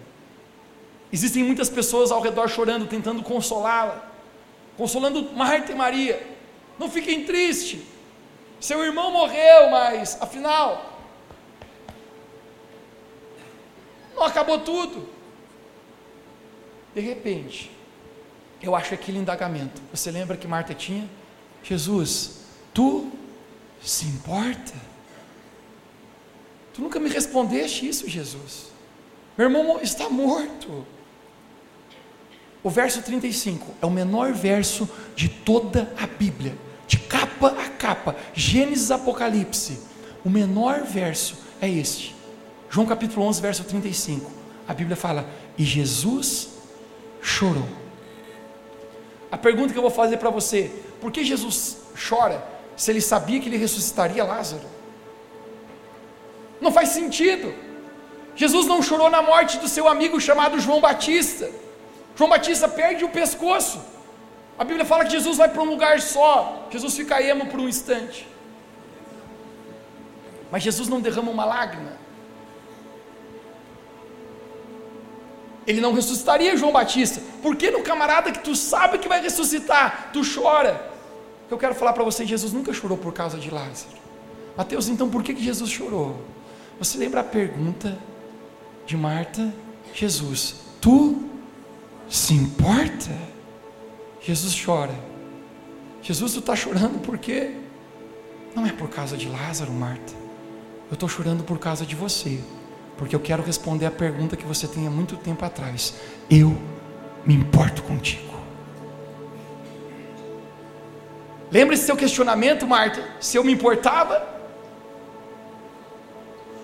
Existem 1.12 1.43
muitas 1.43 1.69
pessoas 1.69 2.12
ao 2.12 2.21
redor 2.21 2.49
chorando, 2.49 2.88
tentando 2.88 3.23
consolá-la, 3.23 4.03
consolando 4.77 5.32
Marta 5.34 5.71
e 5.71 5.75
Maria. 5.75 6.21
Não 6.77 6.89
fiquem 6.89 7.25
tristes. 7.25 7.82
Seu 8.60 8.84
irmão 8.84 9.12
morreu, 9.12 9.69
mas 9.71 10.17
afinal, 10.21 10.99
não 14.13 14.23
acabou 14.23 14.60
tudo. 14.60 15.08
De 16.93 16.99
repente, 16.99 17.71
eu 18.62 18.76
acho 18.76 18.93
aquele 18.93 19.17
indagamento. 19.17 19.82
Você 19.93 20.12
lembra 20.12 20.38
que 20.38 20.48
Marta 20.48 20.74
tinha? 20.74 21.10
Jesus, 21.63 22.39
tu 22.74 23.12
se 23.82 24.06
importa? 24.06 24.74
Tu 26.74 26.82
nunca 26.82 27.00
me 27.00 27.10
respondeste 27.10 27.88
isso, 27.88 28.10
Jesus. 28.10 28.67
Meu 29.38 29.48
irmão 29.48 29.80
está 29.82 30.10
morto. 30.10 30.86
O 32.62 32.69
verso 32.69 33.02
35 33.02 33.74
é 33.82 33.86
o 33.86 33.89
menor 33.89 34.34
verso 34.34 34.89
de 35.15 35.30
toda 35.30 35.93
a 35.98 36.06
Bíblia, 36.06 36.58
de 36.88 37.00
capa 37.00 37.48
a 37.48 37.69
capa, 37.69 38.15
Gênesis 38.34 38.91
Apocalipse. 38.91 39.80
O 40.26 40.30
menor 40.30 40.84
verso 40.84 41.38
é 41.62 41.69
este. 41.69 42.15
João 42.69 42.86
capítulo 42.86 43.26
11, 43.26 43.41
verso 43.41 43.63
35. 43.63 44.30
A 44.67 44.74
Bíblia 44.74 44.98
fala: 44.98 45.30
"E 45.58 45.63
Jesus 45.63 46.50
chorou". 47.22 47.79
A 49.32 49.38
pergunta 49.38 49.72
que 49.72 49.78
eu 49.78 49.82
vou 49.82 49.92
fazer 49.92 50.18
para 50.18 50.30
você: 50.30 50.72
por 51.02 51.12
que 51.12 51.24
Jesus 51.24 51.78
chora 52.08 52.44
se 52.76 52.92
ele 52.92 53.02
sabia 53.02 53.39
que 53.39 53.50
ele 53.50 53.58
ressuscitaria 53.58 54.24
Lázaro? 54.24 54.63
Não 56.62 56.72
faz 56.72 56.89
sentido. 56.89 57.54
Jesus 58.36 58.65
não 58.68 58.82
chorou 58.82 59.10
na 59.10 59.22
morte 59.22 59.58
do 59.58 59.68
seu 59.68 59.88
amigo 59.88 60.20
chamado 60.20 60.60
João 60.60 60.80
Batista. 60.80 61.50
João 62.15 62.30
Batista 62.30 62.68
perde 62.68 63.04
o 63.04 63.10
pescoço. 63.10 63.82
A 64.58 64.63
Bíblia 64.63 64.86
fala 64.86 65.06
que 65.06 65.12
Jesus 65.12 65.38
vai 65.38 65.50
para 65.50 65.62
um 65.62 65.70
lugar 65.70 66.02
só. 66.02 66.68
Jesus 66.72 66.96
fica 66.96 67.22
emo 67.22 67.48
por 67.48 67.60
um 67.60 67.68
instante. 67.68 68.28
Mas 70.52 70.63
Jesus 70.63 70.88
não 70.89 71.00
derrama 71.00 71.32
uma 71.32 71.46
lágrima. 71.46 71.99
Ele 75.69 75.79
não 75.79 75.93
ressuscitaria 75.93 76.58
João 76.58 76.71
Batista. 76.71 77.21
Por 77.43 77.55
que 77.55 77.69
no 77.69 77.84
camarada 77.84 78.32
que 78.32 78.39
tu 78.39 78.55
sabe 78.55 78.97
que 78.97 79.08
vai 79.08 79.21
ressuscitar, 79.21 80.10
tu 80.12 80.21
chora? 80.25 80.91
Eu 81.47 81.60
quero 81.60 81.75
falar 81.75 81.93
para 81.93 82.03
você, 82.03 82.25
Jesus 82.25 82.51
nunca 82.51 82.73
chorou 82.73 82.97
por 82.97 83.13
causa 83.13 83.38
de 83.38 83.51
Lázaro. 83.51 83.99
Mateus, 84.58 84.89
então 84.89 85.08
por 85.08 85.21
que, 85.21 85.32
que 85.32 85.43
Jesus 85.43 85.69
chorou? 85.69 86.19
Você 86.79 86.97
lembra 86.97 87.21
a 87.21 87.23
pergunta 87.23 87.95
de 88.88 88.97
Marta? 88.97 89.53
Jesus, 89.93 90.55
tu 90.82 91.29
se 92.10 92.34
importa? 92.34 93.15
Jesus 94.21 94.60
chora. 94.60 94.95
Jesus, 96.01 96.34
tu 96.34 96.39
está 96.39 96.55
chorando 96.55 96.99
por 96.99 97.19
quê? 97.19 97.53
Não 98.55 98.65
é 98.65 98.71
por 98.71 98.89
causa 98.89 99.15
de 99.15 99.29
Lázaro, 99.29 99.71
Marta. 99.71 100.13
Eu 100.89 100.95
estou 100.95 101.08
chorando 101.08 101.43
por 101.43 101.60
causa 101.60 101.86
de 101.86 101.95
você. 101.95 102.39
Porque 103.00 103.16
eu 103.16 103.20
quero 103.22 103.42
responder 103.42 103.86
a 103.86 103.92
pergunta 103.92 104.36
que 104.36 104.46
você 104.46 104.68
tem 104.68 104.86
há 104.86 104.90
muito 104.90 105.16
tempo 105.16 105.46
atrás. 105.46 105.94
Eu 106.30 106.54
me 107.26 107.34
importo 107.34 107.82
contigo. 107.84 108.34
Lembre-se 111.50 111.84
do 111.84 111.86
seu 111.86 111.96
questionamento, 111.96 112.68
Marta. 112.68 113.02
Se 113.22 113.38
eu 113.38 113.44
me 113.44 113.54
importava, 113.54 114.22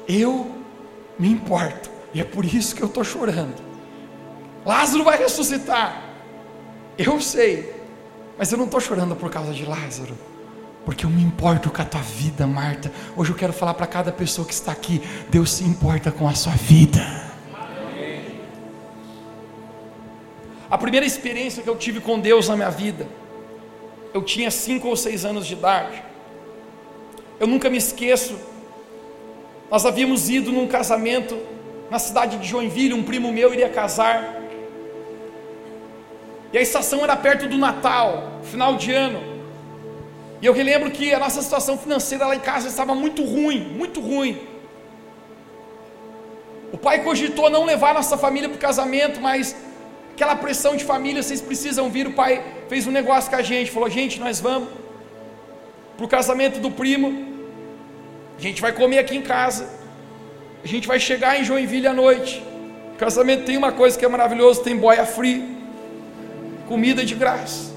eu 0.05 0.53
me 1.17 1.29
importo. 1.29 1.89
E 2.13 2.19
é 2.19 2.25
por 2.25 2.43
isso 2.43 2.75
que 2.75 2.81
eu 2.81 2.87
estou 2.87 3.05
chorando. 3.05 3.63
Lázaro 4.65 5.05
vai 5.05 5.17
ressuscitar. 5.17 6.03
Eu 6.97 7.21
sei, 7.21 7.73
mas 8.37 8.51
eu 8.51 8.57
não 8.57 8.65
estou 8.65 8.81
chorando 8.81 9.15
por 9.15 9.31
causa 9.31 9.53
de 9.53 9.63
Lázaro, 9.63 10.17
porque 10.85 11.05
eu 11.05 11.09
me 11.09 11.23
importo 11.23 11.71
com 11.71 11.81
a 11.81 11.85
tua 11.85 12.01
vida, 12.01 12.45
Marta. 12.45 12.91
Hoje 13.17 13.31
eu 13.31 13.35
quero 13.35 13.51
falar 13.51 13.73
para 13.73 13.87
cada 13.87 14.11
pessoa 14.11 14.47
que 14.47 14.53
está 14.53 14.71
aqui: 14.71 15.01
Deus 15.29 15.51
se 15.51 15.63
importa 15.63 16.11
com 16.11 16.27
a 16.27 16.35
sua 16.35 16.53
vida. 16.53 17.01
A 20.69 20.77
primeira 20.77 21.05
experiência 21.05 21.63
que 21.63 21.69
eu 21.69 21.75
tive 21.75 21.99
com 21.99 22.19
Deus 22.19 22.47
na 22.47 22.55
minha 22.55 22.69
vida, 22.69 23.07
eu 24.13 24.21
tinha 24.21 24.51
cinco 24.51 24.87
ou 24.87 24.95
seis 24.95 25.25
anos 25.25 25.47
de 25.47 25.53
idade. 25.53 26.03
Eu 27.39 27.47
nunca 27.47 27.69
me 27.69 27.77
esqueço. 27.77 28.37
Nós 29.69 29.85
havíamos 29.85 30.29
ido 30.29 30.51
num 30.51 30.67
casamento 30.67 31.37
na 31.89 31.97
cidade 31.99 32.37
de 32.37 32.47
Joinville, 32.47 32.93
um 32.93 33.03
primo 33.03 33.31
meu 33.31 33.53
iria 33.53 33.69
casar. 33.69 34.41
E 36.53 36.57
a 36.57 36.61
estação 36.61 37.03
era 37.03 37.15
perto 37.15 37.47
do 37.47 37.57
Natal, 37.57 38.39
final 38.43 38.75
de 38.75 38.91
ano. 38.91 39.34
E 40.45 40.47
eu 40.47 40.53
relembro 40.53 40.91
que 40.91 41.11
a 41.11 41.17
nossa 41.17 41.41
situação 41.41 41.75
financeira 41.75 42.27
lá 42.27 42.35
em 42.35 42.39
casa 42.39 42.67
estava 42.67 42.93
muito 42.93 43.21
ruim, 43.25 43.61
muito 43.79 43.99
ruim. 43.99 44.33
O 46.71 46.77
pai 46.77 47.03
cogitou 47.03 47.49
não 47.49 47.63
levar 47.65 47.95
nossa 47.95 48.15
família 48.15 48.47
para 48.47 48.57
o 48.57 48.59
casamento, 48.59 49.19
mas 49.19 49.55
aquela 50.13 50.35
pressão 50.35 50.75
de 50.75 50.83
família, 50.83 51.23
vocês 51.23 51.41
precisam 51.41 51.89
vir. 51.89 52.05
O 52.05 52.13
pai 52.13 52.43
fez 52.69 52.85
um 52.85 52.91
negócio 52.91 53.27
com 53.27 53.37
a 53.37 53.41
gente, 53.41 53.71
falou: 53.71 53.89
gente, 53.89 54.19
nós 54.19 54.39
vamos 54.39 54.69
para 55.97 56.05
o 56.05 56.07
casamento 56.07 56.59
do 56.59 56.69
primo. 56.69 57.09
A 58.37 58.41
gente 58.47 58.61
vai 58.61 58.71
comer 58.71 58.99
aqui 58.99 59.17
em 59.17 59.23
casa. 59.23 59.67
A 60.63 60.67
gente 60.67 60.87
vai 60.87 60.99
chegar 60.99 61.39
em 61.39 61.43
Joinville 61.43 61.87
à 61.87 61.93
noite. 61.93 62.43
O 62.93 62.97
casamento 62.97 63.45
tem 63.45 63.57
uma 63.57 63.71
coisa 63.71 63.97
que 63.97 64.05
é 64.05 64.07
maravilhoso, 64.07 64.61
tem 64.61 64.77
boia 64.77 65.07
free 65.07 65.43
comida 66.67 67.03
de 67.03 67.15
graça. 67.15 67.74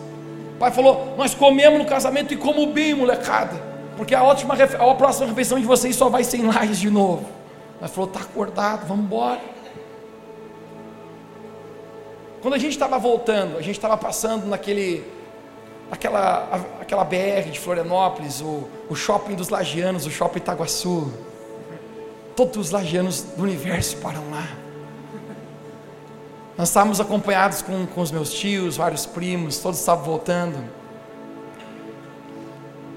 O 0.59 0.61
pai 0.61 0.73
falou: 0.73 1.15
Nós 1.17 1.35
comemos 1.35 1.79
no 1.79 1.87
casamento 1.87 2.35
e 2.35 2.37
como 2.37 2.67
bem, 2.67 2.93
molecada, 2.93 3.55
porque 3.97 4.13
a, 4.13 4.21
a 4.21 4.95
próxima 4.97 5.27
refeição 5.29 5.61
de 5.61 5.65
vocês 5.65 5.95
só 5.95 6.09
vai 6.09 6.25
ser 6.25 6.39
em 6.39 6.47
lajes 6.47 6.81
de 6.81 6.91
novo. 6.91 7.25
Mas 7.81 7.93
falou: 7.93 8.11
Está 8.11 8.23
acordado, 8.23 8.85
vamos 8.85 9.05
embora. 9.05 9.41
Quando 12.43 12.55
a 12.55 12.59
gente 12.59 12.73
estava 12.73 12.99
voltando, 12.99 13.57
a 13.57 13.63
gente 13.63 13.77
estava 13.77 13.97
passando 13.97 14.47
naquele, 14.47 15.05
aquela, 15.93 16.49
aquela 16.81 17.05
BR 17.05 17.51
de 17.53 17.61
Florianópolis, 17.61 18.41
o, 18.41 18.69
o 18.91 18.97
shopping 18.97 19.37
dos 19.37 19.51
lagianos, 19.51 20.07
o 20.07 20.11
shopping 20.11 20.39
Itaguaçu. 20.39 21.13
Todos 22.35 22.57
os 22.57 22.71
lagianos 22.73 23.23
do 23.23 23.45
universo 23.45 23.97
param 23.99 24.29
lá. 24.29 24.49
Nós 26.59 26.71
estávamos 26.71 27.01
acompanhados 27.01 27.63
com, 27.63 27.87
com 27.87 28.01
os 28.01 28.11
meus 28.11 28.35
tios, 28.35 28.77
vários 28.77 29.07
primos, 29.07 29.59
todos 29.59 29.79
estavam 29.79 30.05
voltando. 30.05 30.59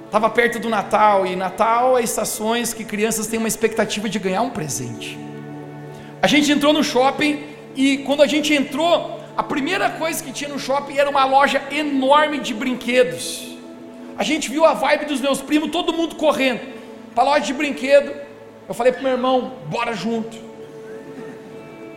Estava 0.04 0.32
perto 0.32 0.58
do 0.58 0.68
Natal, 0.68 1.28
e 1.28 1.36
Natal 1.36 1.96
é 1.96 2.02
estações 2.02 2.74
que 2.74 2.84
crianças 2.84 3.28
têm 3.28 3.38
uma 3.38 3.48
expectativa 3.48 4.10
de 4.10 4.18
ganhar 4.18 4.42
um 4.42 4.50
presente. 4.50 5.16
A 6.24 6.26
gente 6.26 6.52
entrou 6.52 6.74
no 6.74 6.84
shopping 6.84 7.44
e 7.76 8.00
quando 8.00 8.24
a 8.24 8.28
gente 8.28 8.52
entrou, 8.52 9.20
a 9.38 9.44
primeira 9.44 9.92
coisa 9.92 10.24
que 10.24 10.32
tinha 10.32 10.50
no 10.50 10.58
shopping 10.58 10.98
era 10.98 11.08
uma 11.08 11.24
loja 11.26 11.62
enorme 11.70 12.40
de 12.40 12.56
brinquedos. 12.56 13.56
A 14.18 14.24
gente 14.24 14.50
viu 14.50 14.66
a 14.66 14.74
vibe 14.74 15.06
dos 15.06 15.22
meus 15.22 15.40
primos, 15.40 15.70
todo 15.70 15.94
mundo 15.94 16.16
correndo 16.16 16.62
para 17.14 17.24
a 17.26 17.28
loja 17.28 17.46
de 17.46 17.54
brinquedo. 17.54 18.12
Eu 18.68 18.74
falei 18.74 18.92
para 18.92 19.04
meu 19.04 19.12
irmão, 19.12 19.54
bora 19.68 19.94
junto. 19.94 20.51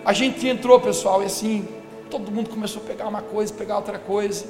A 0.05 0.13
gente 0.13 0.47
entrou, 0.47 0.79
pessoal, 0.79 1.23
e 1.23 1.27
assim, 1.27 1.67
todo 2.11 2.31
mundo 2.31 2.51
começou 2.51 2.83
a 2.83 2.85
pegar 2.85 3.09
uma 3.09 3.23
coisa, 3.23 3.53
pegar 3.55 3.77
outra 3.77 3.99
coisa. 3.99 4.45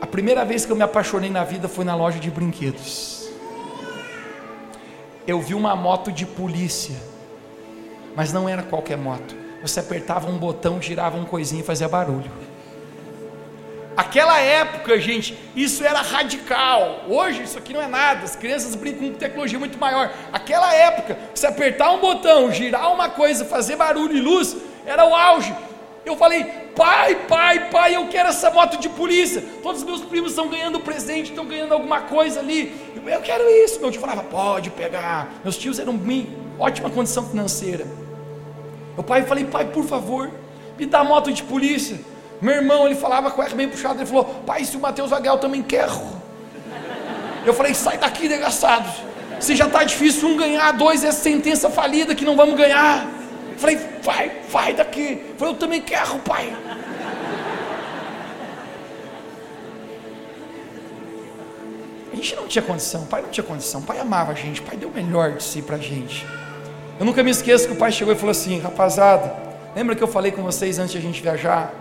A 0.00 0.06
primeira 0.06 0.44
vez 0.44 0.64
que 0.64 0.72
eu 0.72 0.76
me 0.76 0.82
apaixonei 0.82 1.28
na 1.28 1.44
vida 1.44 1.68
foi 1.68 1.84
na 1.84 1.94
loja 1.94 2.18
de 2.18 2.30
brinquedos. 2.30 3.28
Eu 5.26 5.40
vi 5.40 5.54
uma 5.54 5.76
moto 5.76 6.10
de 6.10 6.24
polícia, 6.24 6.96
mas 8.16 8.32
não 8.32 8.48
era 8.48 8.62
qualquer 8.62 8.96
moto. 8.96 9.36
Você 9.60 9.78
apertava 9.78 10.30
um 10.30 10.38
botão, 10.38 10.80
girava 10.80 11.18
um 11.18 11.26
coisinho 11.26 11.60
e 11.60 11.64
fazia 11.64 11.88
barulho. 11.88 12.30
Aquela 13.96 14.38
época, 14.38 14.98
gente, 15.00 15.36
isso 15.54 15.84
era 15.84 16.00
radical. 16.00 17.04
Hoje 17.08 17.42
isso 17.42 17.58
aqui 17.58 17.72
não 17.72 17.82
é 17.82 17.86
nada. 17.86 18.24
As 18.24 18.36
crianças 18.36 18.74
brincam 18.74 19.08
com 19.08 19.14
tecnologia 19.14 19.58
muito 19.58 19.78
maior. 19.78 20.12
Aquela 20.32 20.72
época, 20.74 21.18
se 21.34 21.46
apertar 21.46 21.90
um 21.92 22.00
botão, 22.00 22.52
girar 22.52 22.92
uma 22.92 23.08
coisa, 23.08 23.44
fazer 23.44 23.76
barulho 23.76 24.16
e 24.16 24.20
luz, 24.20 24.56
era 24.86 25.04
o 25.04 25.14
auge. 25.14 25.54
Eu 26.04 26.16
falei, 26.16 26.44
pai, 26.74 27.14
pai, 27.28 27.68
pai, 27.70 27.96
eu 27.96 28.06
quero 28.08 28.30
essa 28.30 28.50
moto 28.50 28.78
de 28.78 28.88
polícia. 28.88 29.42
Todos 29.62 29.82
os 29.82 29.86
meus 29.86 30.00
primos 30.02 30.30
estão 30.30 30.48
ganhando 30.48 30.80
presente, 30.80 31.30
estão 31.30 31.44
ganhando 31.44 31.74
alguma 31.74 32.02
coisa 32.02 32.40
ali. 32.40 32.74
Eu 33.06 33.20
quero 33.20 33.48
isso. 33.64 33.80
Meu 33.80 33.90
tio 33.90 34.00
falava, 34.00 34.22
pode 34.22 34.70
pegar. 34.70 35.28
Meus 35.42 35.58
tios 35.58 35.78
eram 35.78 35.94
em 35.94 36.26
ótima 36.58 36.88
condição 36.88 37.28
financeira. 37.28 37.86
Meu 38.94 39.04
pai, 39.04 39.20
eu 39.20 39.26
falei, 39.26 39.44
pai, 39.44 39.66
por 39.66 39.84
favor, 39.84 40.30
me 40.78 40.86
dá 40.86 41.04
moto 41.04 41.32
de 41.32 41.42
polícia. 41.42 42.00
Meu 42.40 42.54
irmão, 42.54 42.86
ele 42.86 42.94
falava 42.94 43.30
com 43.30 43.40
o 43.40 43.44
R 43.44 43.54
bem 43.54 43.68
puxado, 43.68 43.98
ele 43.98 44.06
falou, 44.06 44.24
pai, 44.46 44.64
se 44.64 44.76
o 44.76 44.80
Mateus 44.80 45.10
eu 45.12 45.38
também 45.38 45.62
quero. 45.62 45.92
Eu 47.44 47.52
falei, 47.52 47.74
sai 47.74 47.98
daqui, 47.98 48.28
desgraçado. 48.28 48.88
Se 49.38 49.54
já 49.56 49.66
está 49.66 49.84
difícil 49.84 50.28
um 50.28 50.36
ganhar, 50.36 50.72
dois 50.72 51.04
é 51.04 51.12
sentença 51.12 51.70
falida 51.70 52.14
que 52.14 52.24
não 52.24 52.36
vamos 52.36 52.56
ganhar. 52.56 53.06
Eu 53.52 53.58
falei, 53.58 53.78
vai, 54.02 54.32
vai 54.50 54.74
daqui. 54.74 55.22
Eu 55.30 55.36
falei, 55.36 55.54
eu 55.54 55.58
também 55.58 55.80
quero, 55.82 56.18
pai. 56.20 56.54
A 62.12 62.16
gente 62.16 62.36
não 62.36 62.46
tinha 62.46 62.62
condição, 62.62 63.06
pai 63.06 63.22
não 63.22 63.28
tinha 63.30 63.44
condição, 63.44 63.80
pai 63.80 63.98
amava 63.98 64.32
a 64.32 64.34
gente, 64.34 64.60
pai 64.60 64.76
deu 64.76 64.88
o 64.88 64.92
melhor 64.92 65.32
de 65.32 65.42
si 65.42 65.62
para 65.62 65.76
a 65.76 65.78
gente. 65.78 66.26
Eu 66.98 67.06
nunca 67.06 67.22
me 67.22 67.30
esqueço 67.30 67.66
que 67.66 67.72
o 67.72 67.76
pai 67.76 67.92
chegou 67.92 68.12
e 68.12 68.16
falou 68.16 68.32
assim, 68.32 68.58
rapazada, 68.60 69.34
lembra 69.74 69.94
que 69.94 70.02
eu 70.02 70.08
falei 70.08 70.32
com 70.32 70.42
vocês 70.42 70.78
antes 70.78 70.92
de 70.92 70.98
a 70.98 71.00
gente 71.00 71.22
viajar? 71.22 71.72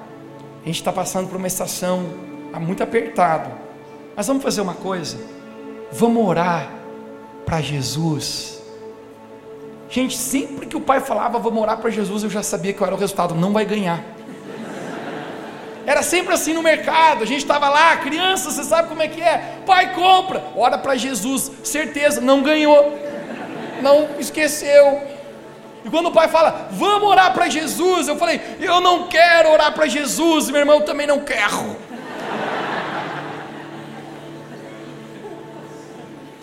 A 0.61 0.65
gente 0.65 0.75
está 0.75 0.91
passando 0.91 1.27
por 1.27 1.37
uma 1.37 1.47
estação 1.47 2.05
muito 2.59 2.83
apertado. 2.83 3.49
Mas 4.15 4.27
vamos 4.27 4.43
fazer 4.43 4.61
uma 4.61 4.73
coisa. 4.73 5.17
Vamos 5.91 6.25
orar 6.27 6.69
para 7.45 7.61
Jesus. 7.61 8.61
Gente, 9.89 10.15
sempre 10.15 10.67
que 10.67 10.77
o 10.77 10.81
pai 10.81 10.99
falava 10.99 11.39
vamos 11.39 11.61
orar 11.61 11.77
para 11.77 11.89
Jesus, 11.89 12.23
eu 12.23 12.29
já 12.29 12.43
sabia 12.43 12.73
que 12.73 12.83
era 12.83 12.93
o 12.93 12.97
resultado. 12.97 13.33
Não 13.33 13.51
vai 13.51 13.65
ganhar. 13.65 14.03
Era 15.85 16.03
sempre 16.03 16.33
assim 16.33 16.53
no 16.53 16.61
mercado. 16.61 17.23
A 17.23 17.25
gente 17.25 17.41
estava 17.41 17.67
lá, 17.67 17.97
criança, 17.97 18.51
você 18.51 18.63
sabe 18.63 18.89
como 18.89 19.01
é 19.01 19.07
que 19.07 19.21
é? 19.21 19.61
Pai 19.65 19.95
compra, 19.95 20.43
ora 20.55 20.77
para 20.77 20.95
Jesus. 20.95 21.51
Certeza, 21.63 22.21
não 22.21 22.43
ganhou. 22.43 22.95
Não 23.81 24.09
esqueceu. 24.19 25.01
E 25.83 25.89
quando 25.89 26.07
o 26.07 26.11
pai 26.11 26.27
fala, 26.27 26.67
vamos 26.71 27.07
orar 27.07 27.33
para 27.33 27.47
Jesus, 27.47 28.07
eu 28.07 28.17
falei, 28.17 28.41
eu 28.59 28.81
não 28.81 29.07
quero 29.07 29.49
orar 29.49 29.73
para 29.73 29.87
Jesus, 29.87 30.49
meu 30.49 30.59
irmão, 30.59 30.81
também 30.81 31.07
não 31.07 31.21
quero. 31.21 31.77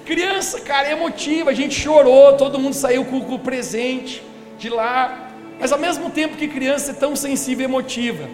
Criança, 0.06 0.60
cara, 0.60 0.88
é 0.88 0.92
emotiva, 0.92 1.50
a 1.50 1.54
gente 1.54 1.74
chorou, 1.74 2.36
todo 2.36 2.58
mundo 2.58 2.74
saiu 2.74 3.04
com, 3.04 3.20
com 3.20 3.34
o 3.34 3.38
presente 3.38 4.22
de 4.56 4.68
lá, 4.68 5.30
mas 5.58 5.72
ao 5.72 5.78
mesmo 5.78 6.10
tempo 6.10 6.36
que 6.36 6.46
criança 6.46 6.92
é 6.92 6.94
tão 6.94 7.16
sensível 7.16 7.62
e 7.62 7.70
emotiva, 7.70 8.28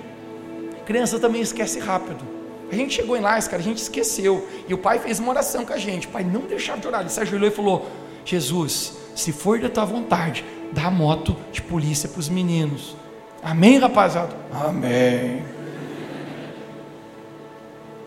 criança 0.85 1.19
também 1.19 1.41
esquece 1.41 1.81
rápido. 1.81 2.23
A 2.71 2.75
gente 2.75 2.95
chegou 2.95 3.17
em 3.17 3.21
lá, 3.21 3.41
cara, 3.43 3.57
a 3.57 3.65
gente 3.65 3.79
esqueceu, 3.79 4.47
e 4.69 4.75
o 4.75 4.79
pai 4.79 4.99
fez 4.99 5.19
uma 5.19 5.31
oração 5.31 5.65
com 5.65 5.73
a 5.73 5.79
gente, 5.79 6.07
pai, 6.09 6.23
não 6.23 6.43
deixar 6.43 6.77
de 6.77 6.87
orar, 6.87 7.01
ele 7.01 7.11
se 7.11 7.21
ajoelhou 7.21 7.49
e 7.49 7.53
falou: 7.53 7.91
Jesus, 8.25 8.95
se 9.15 9.33
for 9.33 9.59
da 9.59 9.71
tua 9.71 9.85
vontade, 9.85 10.45
dá 10.73 10.91
moto 10.91 11.37
de 11.53 11.63
polícia 11.63 12.09
para 12.09 12.21
os 12.21 12.29
meninos. 12.29 12.97
Amém, 13.43 13.79
rapaziada? 13.79 14.35
Amém. 14.53 15.45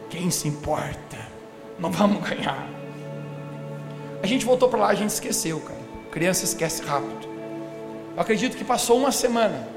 Quem 0.10 0.30
se 0.32 0.48
importa? 0.48 1.18
Não 1.78 1.92
vamos 1.92 2.28
ganhar. 2.28 2.68
A 4.24 4.28
gente 4.28 4.46
voltou 4.46 4.70
para 4.70 4.80
lá, 4.80 4.88
a 4.88 4.96
gente 4.96 5.10
esqueceu, 5.10 5.60
cara. 5.60 5.80
Criança 6.10 6.46
esquece 6.46 6.82
rápido. 6.84 7.28
Eu 8.16 8.22
acredito 8.22 8.56
que 8.56 8.64
passou 8.64 8.98
uma 8.98 9.12
semana. 9.12 9.68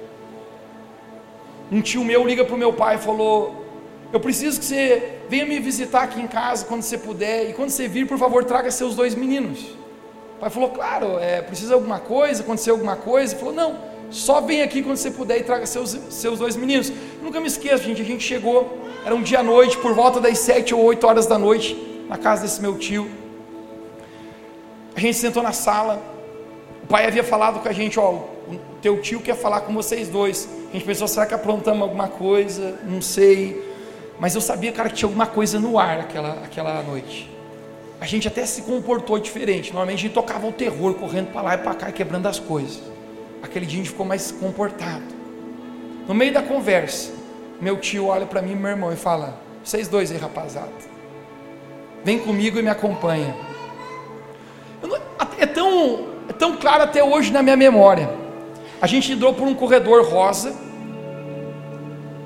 Um 1.70 1.81
tio 1.81 2.05
meu 2.05 2.27
liga 2.27 2.44
para 2.44 2.55
o 2.55 2.59
meu 2.59 2.72
pai 2.72 2.94
e 2.94 2.98
falou: 2.98 3.64
Eu 4.12 4.20
preciso 4.20 4.61
que 4.61 4.64
você 4.64 5.18
venha 5.29 5.44
me 5.44 5.59
visitar 5.59 6.05
aqui 6.05 6.20
em 6.20 6.29
casa 6.29 6.64
quando 6.64 6.83
você 6.83 6.96
puder. 6.96 7.51
E 7.51 7.53
quando 7.53 7.70
você 7.70 7.88
vir, 7.88 8.07
por 8.07 8.16
favor, 8.16 8.44
traga 8.44 8.70
seus 8.70 8.94
dois 8.94 9.14
meninos. 9.14 9.77
O 10.38 10.40
pai 10.40 10.51
falou, 10.51 10.70
claro, 10.70 11.18
é, 11.18 11.42
precisa 11.42 11.74
alguma 11.74 11.98
coisa, 11.98 12.44
aconteceu 12.44 12.74
alguma 12.74 12.94
coisa? 12.94 13.33
Ele 13.33 13.40
falou, 13.40 13.55
não, 13.55 13.77
só 14.09 14.40
vem 14.40 14.62
aqui 14.62 14.85
quando 14.85 14.96
você 14.96 15.11
puder 15.11 15.38
e 15.38 15.42
traga 15.42 15.66
seus, 15.66 15.90
seus 16.11 16.38
dois 16.38 16.55
meninos. 16.55 16.90
Eu 16.90 17.24
nunca 17.24 17.40
me 17.40 17.48
esqueço, 17.48 17.83
gente, 17.83 18.01
a 18.01 18.05
gente 18.05 18.22
chegou, 18.22 18.79
era 19.05 19.12
um 19.12 19.20
dia 19.20 19.40
à 19.40 19.42
noite, 19.42 19.77
por 19.79 19.94
volta 19.94 20.20
das 20.20 20.38
sete 20.38 20.72
ou 20.72 20.81
oito 20.85 21.05
horas 21.09 21.27
da 21.27 21.37
noite, 21.37 21.77
na 22.09 22.16
casa 22.16 22.42
desse 22.42 22.62
meu 22.62 22.79
tio. 22.79 23.11
A 24.94 25.01
gente 25.01 25.16
sentou 25.16 25.42
na 25.42 25.51
sala, 25.51 26.01
o 26.85 26.87
pai 26.87 27.05
havia 27.05 27.24
falado 27.24 27.59
com 27.59 27.68
a 27.68 27.72
gente, 27.72 27.98
ó, 27.98 28.12
o 28.12 28.61
teu 28.81 29.03
tio 29.03 29.20
quer 29.20 29.35
falar 29.35 29.62
com 29.62 29.74
vocês 29.74 30.09
dois. 30.09 30.48
A 30.70 30.72
gente 30.72 30.85
pensou, 30.85 31.09
será 31.09 31.27
que 31.27 31.35
aprontamos 31.35 31.83
alguma 31.83 32.07
coisa? 32.07 32.79
Não 32.85 33.03
sei. 33.03 33.61
Mas 34.20 34.37
eu 34.37 34.40
sabia, 34.40 34.70
cara, 34.70 34.88
que 34.88 34.94
tinha 34.94 35.09
alguma 35.09 35.27
coisa 35.27 35.59
no 35.59 35.81
ar 35.81 35.98
aquela, 35.98 36.35
aquela 36.44 36.81
noite 36.85 37.38
a 38.00 38.06
gente 38.06 38.28
até 38.28 38.46
se 38.46 38.62
comportou 38.62 39.18
diferente. 39.18 39.70
Normalmente 39.70 39.98
a 39.98 40.02
gente 40.02 40.14
tocava 40.14 40.46
o 40.46 40.52
terror, 40.52 40.94
correndo 40.94 41.32
para 41.32 41.42
lá 41.42 41.54
e 41.54 41.58
para 41.58 41.74
cá, 41.74 41.92
quebrando 41.92 42.26
as 42.26 42.38
coisas. 42.38 42.80
Aquele 43.42 43.66
dia 43.66 43.80
a 43.80 43.82
gente 43.82 43.90
ficou 43.90 44.06
mais 44.06 44.30
comportado. 44.30 45.04
No 46.06 46.14
meio 46.14 46.32
da 46.32 46.42
conversa, 46.42 47.12
meu 47.61 47.76
tio 47.76 48.06
olha 48.06 48.24
para 48.24 48.40
mim 48.40 48.52
e 48.52 48.56
meu 48.56 48.70
irmão 48.70 48.92
e 48.92 48.96
fala: 48.96 49.40
Vocês 49.64 49.88
dois 49.88 50.12
aí, 50.12 50.18
rapazada, 50.18 50.72
vem 52.04 52.18
comigo 52.18 52.58
e 52.58 52.62
me 52.62 52.70
acompanha. 52.70 53.34
Não, 54.82 54.96
é, 55.38 55.46
tão, 55.46 56.08
é 56.28 56.32
tão 56.32 56.56
claro 56.56 56.84
até 56.84 57.02
hoje 57.02 57.32
na 57.32 57.42
minha 57.42 57.56
memória. 57.56 58.08
A 58.80 58.87
gente 58.87 59.11
entrou 59.12 59.34
por 59.34 59.46
um 59.46 59.54
corredor 59.54 60.04
rosa. 60.06 60.56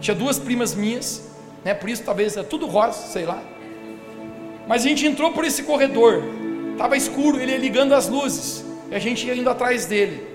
Tinha 0.00 0.14
duas 0.14 0.38
primas 0.38 0.74
minhas, 0.74 1.30
né? 1.64 1.72
Por 1.72 1.88
isso 1.88 2.02
talvez 2.02 2.36
é 2.36 2.42
tudo 2.42 2.66
rosa, 2.66 3.06
sei 3.06 3.24
lá. 3.24 3.42
Mas 4.66 4.84
a 4.84 4.88
gente 4.88 5.06
entrou 5.06 5.32
por 5.32 5.44
esse 5.44 5.62
corredor, 5.64 6.22
estava 6.72 6.96
escuro, 6.96 7.40
ele 7.40 7.56
ligando 7.56 7.94
as 7.94 8.08
luzes, 8.08 8.64
e 8.90 8.94
a 8.94 8.98
gente 8.98 9.26
ia 9.26 9.34
indo 9.34 9.50
atrás 9.50 9.86
dele. 9.86 10.32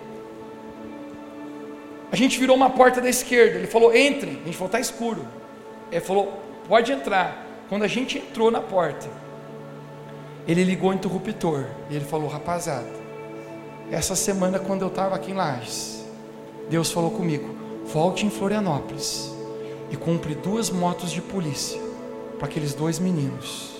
A 2.12 2.16
gente 2.16 2.40
virou 2.40 2.56
uma 2.56 2.70
porta 2.70 3.02
da 3.02 3.10
esquerda, 3.10 3.58
ele 3.58 3.68
falou: 3.68 3.94
entre. 3.96 4.32
A 4.32 4.46
gente 4.46 4.58
falou: 4.58 4.68
está 4.68 4.80
escuro. 4.80 5.28
Ele 5.92 6.02
falou: 6.02 6.42
pode 6.68 6.92
entrar. 6.92 7.46
Quando 7.70 7.84
a 7.84 7.88
gente 7.88 8.18
entrou 8.18 8.50
na 8.50 8.62
porta, 8.62 9.08
ele 10.48 10.64
ligou 10.64 10.92
o 10.92 10.94
interruptor 10.94 11.66
e 11.90 11.96
ele 11.96 12.06
falou: 12.06 12.30
rapaziada, 12.30 12.90
essa 13.92 14.16
semana 14.16 14.58
quando 14.58 14.82
eu 14.84 14.88
estava 14.88 15.16
aqui 15.16 15.32
em 15.32 15.36
Lages, 15.36 16.06
Deus 16.70 16.92
falou 16.92 17.12
comigo: 17.12 17.56
volte 17.86 18.26
em 18.26 18.30
Florianópolis 18.30 19.34
e 19.92 19.98
compre 19.98 20.34
duas 20.36 20.70
motos 20.70 21.12
de 21.12 21.22
polícia 21.22 21.80
para 22.38 22.48
aqueles 22.48 22.74
dois 22.74 23.00
meninos. 23.00 23.77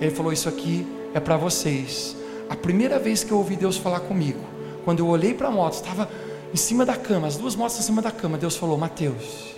Ele 0.00 0.10
falou: 0.10 0.32
Isso 0.32 0.48
aqui 0.48 0.86
é 1.14 1.20
para 1.20 1.36
vocês. 1.36 2.16
A 2.48 2.56
primeira 2.56 2.98
vez 2.98 3.22
que 3.22 3.30
eu 3.30 3.38
ouvi 3.38 3.56
Deus 3.56 3.76
falar 3.76 4.00
comigo, 4.00 4.40
quando 4.84 5.00
eu 5.00 5.06
olhei 5.06 5.34
para 5.34 5.48
a 5.48 5.50
moto, 5.50 5.74
estava 5.74 6.08
em 6.52 6.56
cima 6.56 6.84
da 6.84 6.96
cama, 6.96 7.28
as 7.28 7.36
duas 7.36 7.54
motos 7.54 7.78
em 7.78 7.82
cima 7.82 8.00
da 8.00 8.10
cama. 8.10 8.38
Deus 8.38 8.56
falou: 8.56 8.78
Mateus, 8.78 9.54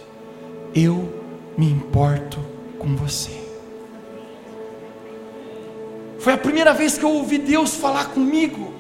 eu 0.75 1.13
me 1.57 1.71
importo 1.71 2.39
com 2.79 2.95
você. 2.97 3.43
Foi 6.19 6.33
a 6.33 6.39
primeira 6.39 6.73
vez 6.73 6.97
que 6.97 7.05
eu 7.05 7.11
ouvi 7.11 7.39
Deus 7.39 7.75
falar 7.75 8.11
comigo. 8.11 8.73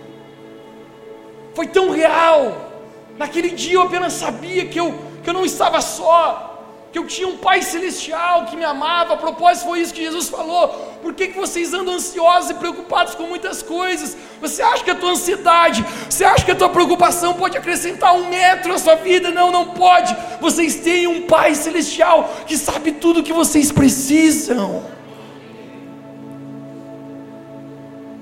Foi 1.54 1.66
tão 1.66 1.90
real. 1.90 2.70
Naquele 3.18 3.50
dia 3.50 3.74
eu 3.74 3.82
apenas 3.82 4.12
sabia 4.12 4.66
que 4.66 4.78
eu, 4.78 4.94
que 5.22 5.28
eu 5.28 5.34
não 5.34 5.44
estava 5.44 5.80
só, 5.80 6.52
que 6.92 6.98
eu 6.98 7.06
tinha 7.06 7.26
um 7.26 7.36
Pai 7.36 7.62
Celestial 7.62 8.46
que 8.46 8.56
me 8.56 8.64
amava, 8.64 9.14
a 9.14 9.16
propósito 9.16 9.66
foi 9.66 9.80
isso 9.80 9.92
que 9.92 10.02
Jesus 10.02 10.28
falou. 10.28 10.91
Por 11.02 11.14
que, 11.14 11.26
que 11.26 11.36
vocês 11.36 11.74
andam 11.74 11.94
ansiosos 11.94 12.50
e 12.50 12.54
preocupados 12.54 13.16
com 13.16 13.24
muitas 13.24 13.60
coisas? 13.60 14.16
Você 14.40 14.62
acha 14.62 14.84
que 14.84 14.90
a 14.90 14.94
tua 14.94 15.10
ansiedade, 15.10 15.84
você 16.08 16.24
acha 16.24 16.44
que 16.44 16.52
a 16.52 16.54
tua 16.54 16.68
preocupação 16.68 17.34
pode 17.34 17.58
acrescentar 17.58 18.14
um 18.14 18.30
metro 18.30 18.72
à 18.72 18.78
sua 18.78 18.94
vida? 18.94 19.32
Não, 19.32 19.50
não 19.50 19.70
pode. 19.70 20.16
Vocês 20.40 20.76
têm 20.76 21.08
um 21.08 21.26
Pai 21.26 21.56
Celestial 21.56 22.32
que 22.46 22.56
sabe 22.56 22.92
tudo 22.92 23.18
o 23.18 23.22
que 23.24 23.32
vocês 23.32 23.72
precisam. 23.72 24.84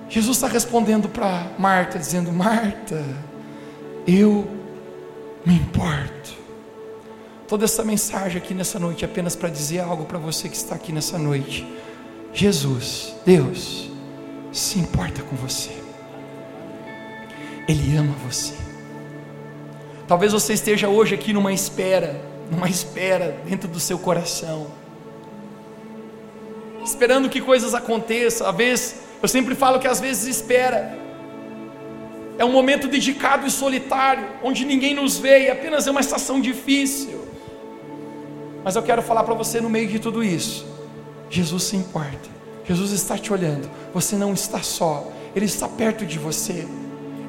Jesus 0.08 0.38
está 0.38 0.48
respondendo 0.48 1.06
para 1.08 1.48
Marta, 1.58 1.98
dizendo: 1.98 2.32
Marta, 2.32 3.04
eu 4.06 4.48
me 5.44 5.54
importo. 5.54 6.40
Toda 7.46 7.66
essa 7.66 7.84
mensagem 7.84 8.38
aqui 8.38 8.54
nessa 8.54 8.78
noite 8.78 9.04
é 9.04 9.08
apenas 9.08 9.36
para 9.36 9.50
dizer 9.50 9.80
algo 9.80 10.06
para 10.06 10.18
você 10.18 10.48
que 10.48 10.56
está 10.56 10.76
aqui 10.76 10.92
nessa 10.92 11.18
noite. 11.18 11.66
Jesus, 12.32 13.14
Deus, 13.24 13.90
se 14.52 14.78
importa 14.78 15.22
com 15.22 15.36
você. 15.36 15.70
Ele 17.68 17.96
ama 17.96 18.14
você. 18.26 18.54
Talvez 20.06 20.32
você 20.32 20.54
esteja 20.54 20.88
hoje 20.88 21.14
aqui 21.14 21.32
numa 21.32 21.52
espera, 21.52 22.20
numa 22.50 22.68
espera 22.68 23.40
dentro 23.44 23.68
do 23.68 23.78
seu 23.78 23.98
coração, 23.98 24.68
esperando 26.84 27.28
que 27.28 27.40
coisas 27.40 27.74
aconteçam. 27.74 28.48
Às 28.48 28.56
vezes, 28.56 28.96
eu 29.22 29.28
sempre 29.28 29.54
falo 29.54 29.78
que 29.78 29.86
às 29.86 30.00
vezes 30.00 30.26
espera 30.26 30.98
é 32.40 32.44
um 32.44 32.50
momento 32.50 32.88
dedicado 32.88 33.46
e 33.46 33.50
solitário, 33.50 34.26
onde 34.42 34.64
ninguém 34.64 34.94
nos 34.94 35.18
vê 35.18 35.44
e 35.44 35.50
apenas 35.50 35.86
é 35.86 35.90
uma 35.90 36.00
estação 36.00 36.40
difícil. 36.40 37.28
Mas 38.64 38.76
eu 38.76 38.82
quero 38.82 39.02
falar 39.02 39.24
para 39.24 39.34
você 39.34 39.60
no 39.60 39.68
meio 39.68 39.86
de 39.88 39.98
tudo 39.98 40.24
isso: 40.24 40.66
Jesus 41.30 41.62
se 41.62 41.76
importa, 41.76 42.28
Jesus 42.64 42.90
está 42.90 43.16
te 43.16 43.32
olhando, 43.32 43.70
você 43.94 44.16
não 44.16 44.34
está 44.34 44.60
só, 44.62 45.06
Ele 45.34 45.46
está 45.46 45.68
perto 45.68 46.04
de 46.04 46.18
você, 46.18 46.66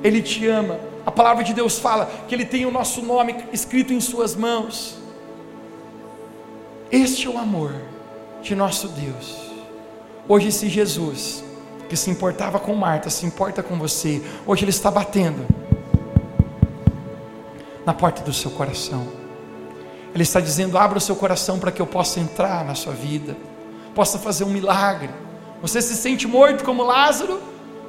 Ele 0.03 0.21
te 0.21 0.47
ama. 0.47 0.79
A 1.05 1.11
palavra 1.11 1.43
de 1.43 1.53
Deus 1.53 1.77
fala 1.77 2.11
que 2.27 2.33
Ele 2.33 2.45
tem 2.45 2.65
o 2.65 2.71
nosso 2.71 3.03
nome 3.03 3.35
escrito 3.53 3.93
em 3.93 4.01
Suas 4.01 4.35
mãos. 4.35 4.97
Este 6.91 7.27
é 7.27 7.29
o 7.29 7.37
amor 7.37 7.75
de 8.41 8.55
nosso 8.55 8.87
Deus. 8.87 9.51
Hoje, 10.27 10.51
se 10.51 10.67
Jesus, 10.67 11.43
que 11.87 11.95
se 11.95 12.09
importava 12.09 12.59
com 12.59 12.73
Marta, 12.73 13.09
se 13.09 13.25
importa 13.25 13.61
com 13.61 13.77
você, 13.77 14.21
hoje 14.47 14.63
Ele 14.63 14.71
está 14.71 14.89
batendo 14.89 15.45
na 17.85 17.93
porta 17.93 18.23
do 18.23 18.33
seu 18.33 18.49
coração. 18.51 19.07
Ele 20.13 20.23
está 20.23 20.39
dizendo: 20.39 20.77
abra 20.77 20.97
o 20.97 21.01
seu 21.01 21.15
coração 21.15 21.59
para 21.59 21.71
que 21.71 21.81
eu 21.81 21.87
possa 21.87 22.19
entrar 22.19 22.65
na 22.65 22.75
sua 22.75 22.93
vida, 22.93 23.37
possa 23.93 24.17
fazer 24.17 24.43
um 24.43 24.49
milagre. 24.49 25.09
Você 25.61 25.81
se 25.81 25.95
sente 25.95 26.27
morto 26.27 26.63
como 26.63 26.83
Lázaro? 26.83 27.39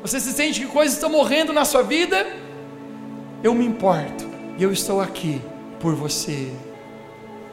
Você 0.03 0.21
se 0.21 0.33
sente 0.33 0.61
que 0.61 0.67
coisas 0.67 0.95
estão 0.95 1.11
morrendo 1.11 1.53
na 1.53 1.65
sua 1.65 1.83
vida? 1.83 2.27
Eu 3.43 3.55
me 3.55 3.65
importo 3.65 4.27
e 4.59 4.63
eu 4.63 4.73
estou 4.73 5.01
aqui 5.01 5.41
por 5.81 5.95
você. 5.95 6.53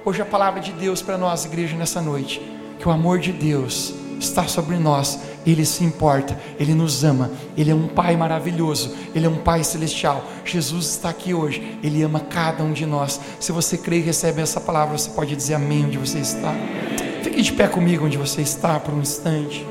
Hoje 0.04 0.22
a 0.22 0.26
palavra 0.26 0.60
de 0.60 0.72
Deus 0.72 1.02
para 1.02 1.18
nós, 1.18 1.46
igreja, 1.46 1.76
nessa 1.76 2.02
noite, 2.02 2.42
que 2.80 2.88
o 2.88 2.92
amor 2.92 3.20
de 3.20 3.32
Deus 3.32 3.94
está 4.20 4.48
sobre 4.48 4.78
nós, 4.78 5.20
Ele 5.46 5.66
se 5.66 5.84
importa, 5.84 6.38
Ele 6.60 6.74
nos 6.74 7.04
ama, 7.04 7.32
Ele 7.56 7.72
é 7.72 7.76
um 7.76 7.88
Pai 7.88 8.16
maravilhoso, 8.18 8.96
Ele 9.16 9.26
é 9.26 9.30
um 9.30 9.38
Pai 9.38 9.64
celestial. 9.64 10.24
Jesus 10.44 10.86
está 10.88 11.10
aqui 11.10 11.34
hoje, 11.34 11.80
Ele 11.84 12.02
ama 12.02 12.20
cada 12.20 12.64
um 12.64 12.74
de 12.74 12.86
nós. 12.86 13.20
Se 13.40 13.52
você 13.52 13.78
crê 13.78 13.98
e 13.98 14.02
recebe 14.02 14.42
essa 14.42 14.60
palavra, 14.60 14.98
você 14.98 15.10
pode 15.10 15.36
dizer 15.36 15.56
amém 15.56 15.86
onde 15.86 15.98
você 15.98 16.20
está. 16.20 16.54
Fique 17.24 17.42
de 17.42 17.54
pé 17.54 17.68
comigo 17.68 18.06
onde 18.06 18.18
você 18.18 18.42
está 18.42 18.80
por 18.80 18.94
um 18.94 19.02
instante. 19.02 19.66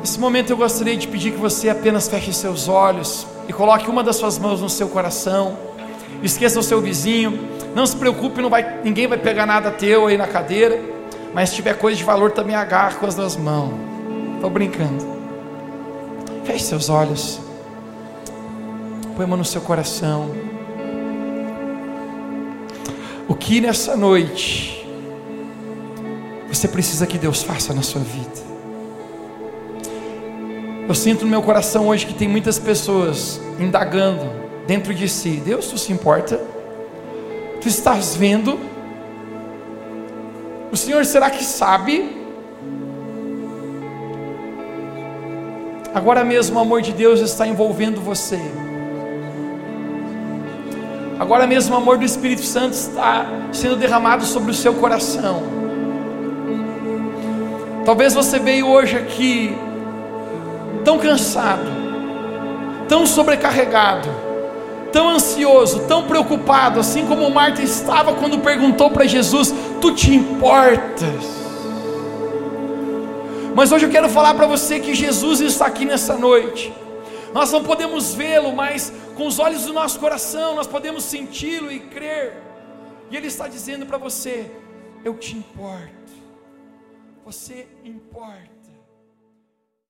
Nesse 0.00 0.18
momento 0.18 0.50
eu 0.50 0.56
gostaria 0.56 0.96
de 0.96 1.06
pedir 1.06 1.32
que 1.32 1.38
você 1.38 1.68
apenas 1.68 2.08
feche 2.08 2.32
seus 2.32 2.66
olhos 2.66 3.26
e 3.46 3.52
coloque 3.52 3.90
uma 3.90 4.02
das 4.02 4.16
suas 4.16 4.38
mãos 4.38 4.60
no 4.60 4.68
seu 4.68 4.88
coração. 4.88 5.58
Esqueça 6.22 6.58
o 6.58 6.62
seu 6.62 6.80
vizinho. 6.80 7.38
Não 7.74 7.84
se 7.86 7.94
preocupe, 7.94 8.40
não 8.40 8.48
vai, 8.48 8.80
ninguém 8.82 9.06
vai 9.06 9.18
pegar 9.18 9.44
nada 9.44 9.70
teu 9.70 10.06
aí 10.06 10.16
na 10.16 10.26
cadeira. 10.26 10.80
Mas 11.34 11.50
se 11.50 11.56
tiver 11.56 11.76
coisa 11.76 11.96
de 11.96 12.04
valor, 12.04 12.32
também 12.32 12.56
agarra 12.56 12.94
com 12.94 13.06
as 13.06 13.14
duas 13.14 13.36
mãos. 13.36 13.74
Estou 14.36 14.48
brincando. 14.48 15.06
Feche 16.44 16.64
seus 16.64 16.88
olhos. 16.88 17.38
Põe 19.14 19.24
a 19.24 19.28
mão 19.28 19.36
no 19.36 19.44
seu 19.44 19.60
coração. 19.60 20.47
O 23.28 23.34
que 23.34 23.60
nessa 23.60 23.94
noite 23.94 24.88
você 26.48 26.66
precisa 26.66 27.06
que 27.06 27.18
Deus 27.18 27.42
faça 27.42 27.74
na 27.74 27.82
sua 27.82 28.00
vida? 28.00 28.48
Eu 30.88 30.94
sinto 30.94 31.26
no 31.26 31.30
meu 31.30 31.42
coração 31.42 31.88
hoje 31.88 32.06
que 32.06 32.14
tem 32.14 32.26
muitas 32.26 32.58
pessoas 32.58 33.38
indagando 33.60 34.24
dentro 34.66 34.94
de 34.94 35.06
si: 35.10 35.32
Deus, 35.44 35.66
tu 35.66 35.76
se 35.76 35.92
importa? 35.92 36.40
Tu 37.60 37.68
estás 37.68 38.16
vendo? 38.16 38.58
O 40.72 40.76
Senhor 40.76 41.04
será 41.04 41.28
que 41.28 41.44
sabe? 41.44 42.16
Agora 45.92 46.24
mesmo 46.24 46.58
o 46.58 46.62
amor 46.62 46.80
de 46.80 46.94
Deus 46.94 47.20
está 47.20 47.46
envolvendo 47.46 48.00
você. 48.00 48.40
Agora 51.18 51.46
mesmo 51.46 51.74
o 51.74 51.78
amor 51.78 51.98
do 51.98 52.04
Espírito 52.04 52.42
Santo 52.42 52.74
está 52.74 53.26
sendo 53.52 53.76
derramado 53.76 54.24
sobre 54.24 54.52
o 54.52 54.54
seu 54.54 54.74
coração. 54.74 55.42
Talvez 57.84 58.14
você 58.14 58.38
veio 58.38 58.68
hoje 58.68 58.96
aqui 58.96 59.56
tão 60.84 60.98
cansado, 60.98 61.66
tão 62.86 63.04
sobrecarregado, 63.04 64.08
tão 64.92 65.08
ansioso, 65.08 65.80
tão 65.88 66.04
preocupado, 66.04 66.78
assim 66.78 67.04
como 67.06 67.28
Marta 67.30 67.62
estava 67.62 68.12
quando 68.12 68.38
perguntou 68.38 68.90
para 68.90 69.04
Jesus: 69.06 69.52
Tu 69.80 69.92
te 69.92 70.14
importas? 70.14 71.38
Mas 73.54 73.72
hoje 73.72 73.86
eu 73.86 73.90
quero 73.90 74.08
falar 74.08 74.34
para 74.34 74.46
você 74.46 74.78
que 74.78 74.94
Jesus 74.94 75.40
está 75.40 75.66
aqui 75.66 75.84
nessa 75.84 76.14
noite. 76.14 76.72
Nós 77.32 77.52
não 77.52 77.62
podemos 77.62 78.14
vê-lo, 78.14 78.54
mas 78.54 78.92
com 79.16 79.26
os 79.26 79.38
olhos 79.38 79.64
do 79.64 79.72
nosso 79.72 79.98
coração 80.00 80.54
nós 80.54 80.66
podemos 80.66 81.04
senti-lo 81.04 81.70
e 81.70 81.80
crer. 81.80 82.42
E 83.10 83.16
Ele 83.16 83.26
está 83.26 83.48
dizendo 83.48 83.86
para 83.86 83.98
você: 83.98 84.50
Eu 85.04 85.16
te 85.18 85.36
importo. 85.36 86.12
Você 87.24 87.68
importa. 87.84 88.57